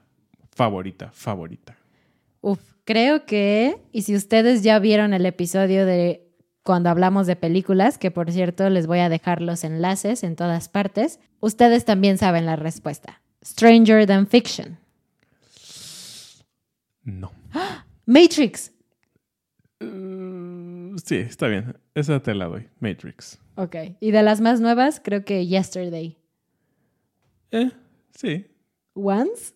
favorita, 0.54 1.10
favorita? 1.10 1.76
Uf, 2.40 2.60
creo 2.84 3.26
que, 3.26 3.76
y 3.90 4.02
si 4.02 4.14
ustedes 4.14 4.62
ya 4.62 4.78
vieron 4.78 5.12
el 5.12 5.26
episodio 5.26 5.84
de 5.84 6.28
cuando 6.62 6.90
hablamos 6.90 7.26
de 7.26 7.34
películas, 7.34 7.98
que 7.98 8.12
por 8.12 8.30
cierto 8.30 8.70
les 8.70 8.86
voy 8.86 9.00
a 9.00 9.08
dejar 9.08 9.42
los 9.42 9.64
enlaces 9.64 10.22
en 10.22 10.36
todas 10.36 10.68
partes, 10.68 11.18
ustedes 11.40 11.84
también 11.84 12.16
saben 12.16 12.46
la 12.46 12.54
respuesta. 12.54 13.20
Stranger 13.44 14.06
Than 14.06 14.28
Fiction. 14.28 14.78
No. 17.02 17.32
Matrix. 18.06 18.70
Uh, 19.80 20.96
sí, 21.04 21.16
está 21.16 21.48
bien. 21.48 21.76
Esa 21.96 22.22
te 22.22 22.32
la 22.32 22.44
doy. 22.44 22.68
Matrix. 22.78 23.40
Ok. 23.56 23.76
Y 24.00 24.10
de 24.10 24.22
las 24.22 24.40
más 24.40 24.60
nuevas, 24.60 25.00
creo 25.02 25.24
que 25.24 25.46
Yesterday. 25.46 26.16
Eh, 27.50 27.70
sí. 28.14 28.46
¿Once? 28.94 29.54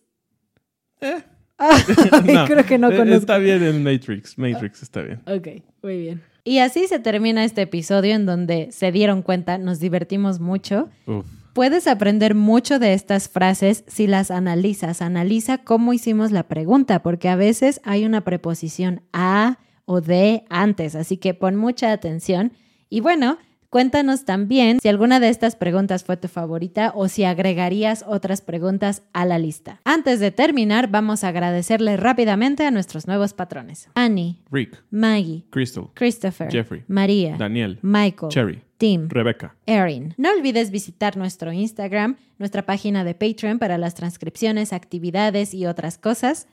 Eh. 1.01 1.21
Ay, 1.57 1.81
No, 2.33 2.45
creo 2.45 2.65
que 2.65 2.77
no 2.77 2.91
eh, 2.91 2.97
conozco. 2.97 3.19
Está 3.19 3.37
bien 3.37 3.63
en 3.63 3.83
Matrix. 3.83 4.37
Matrix 4.37 4.81
está 4.83 5.01
bien. 5.01 5.21
Ok, 5.27 5.63
muy 5.83 5.97
bien. 5.97 6.23
Y 6.45 6.59
así 6.59 6.87
se 6.87 6.99
termina 6.99 7.43
este 7.43 7.63
episodio 7.63 8.15
en 8.15 8.25
donde 8.25 8.71
se 8.71 8.91
dieron 8.91 9.21
cuenta, 9.21 9.57
nos 9.57 9.79
divertimos 9.79 10.39
mucho. 10.39 10.89
Uf. 11.05 11.25
Puedes 11.53 11.87
aprender 11.87 12.35
mucho 12.35 12.79
de 12.79 12.93
estas 12.93 13.27
frases 13.27 13.83
si 13.87 14.07
las 14.07 14.31
analizas. 14.31 15.01
Analiza 15.01 15.57
cómo 15.57 15.91
hicimos 15.91 16.31
la 16.31 16.43
pregunta, 16.43 17.01
porque 17.01 17.27
a 17.27 17.35
veces 17.35 17.81
hay 17.83 18.05
una 18.05 18.21
preposición 18.23 19.01
a 19.11 19.57
o 19.83 19.99
de 20.01 20.45
antes, 20.49 20.95
así 20.95 21.17
que 21.17 21.33
pon 21.33 21.55
mucha 21.55 21.91
atención. 21.91 22.53
Y 22.89 23.01
bueno, 23.01 23.39
cuéntanos 23.69 24.25
también 24.25 24.79
si 24.81 24.87
alguna 24.87 25.19
de 25.19 25.29
estas 25.29 25.55
preguntas 25.55 26.03
fue 26.03 26.17
tu 26.17 26.27
favorita 26.27 26.91
o 26.95 27.07
si 27.07 27.23
agregarías 27.23 28.03
otras 28.07 28.41
preguntas 28.41 29.03
a 29.13 29.25
la 29.25 29.39
lista. 29.39 29.81
Antes 29.83 30.19
de 30.19 30.31
terminar, 30.31 30.89
vamos 30.89 31.23
a 31.23 31.29
agradecerle 31.29 31.97
rápidamente 31.97 32.65
a 32.65 32.71
nuestros 32.71 33.07
nuevos 33.07 33.33
patrones. 33.33 33.89
Annie, 33.95 34.41
Rick, 34.51 34.83
Maggie, 34.91 35.45
Crystal, 35.49 35.89
Christopher, 35.93 36.51
Jeffrey, 36.51 36.83
María, 36.87 37.37
Daniel, 37.37 37.79
Michael, 37.81 38.31
Cherry, 38.31 38.61
Tim, 38.77 39.09
Rebecca. 39.09 39.55
Erin. 39.65 40.13
No 40.17 40.31
olvides 40.31 40.71
visitar 40.71 41.17
nuestro 41.17 41.51
Instagram, 41.51 42.15
nuestra 42.37 42.65
página 42.65 43.03
de 43.03 43.13
Patreon 43.13 43.59
para 43.59 43.77
las 43.77 43.93
transcripciones, 43.93 44.73
actividades 44.73 45.53
y 45.53 45.65
otras 45.65 45.97
cosas. 45.97 46.47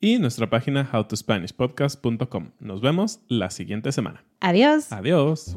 Y 0.00 0.18
nuestra 0.18 0.48
página 0.48 0.88
howtospanishpodcast.com. 0.92 2.50
Nos 2.60 2.80
vemos 2.80 3.20
la 3.28 3.50
siguiente 3.50 3.92
semana. 3.92 4.24
Adiós. 4.40 4.92
Adiós. 4.92 5.56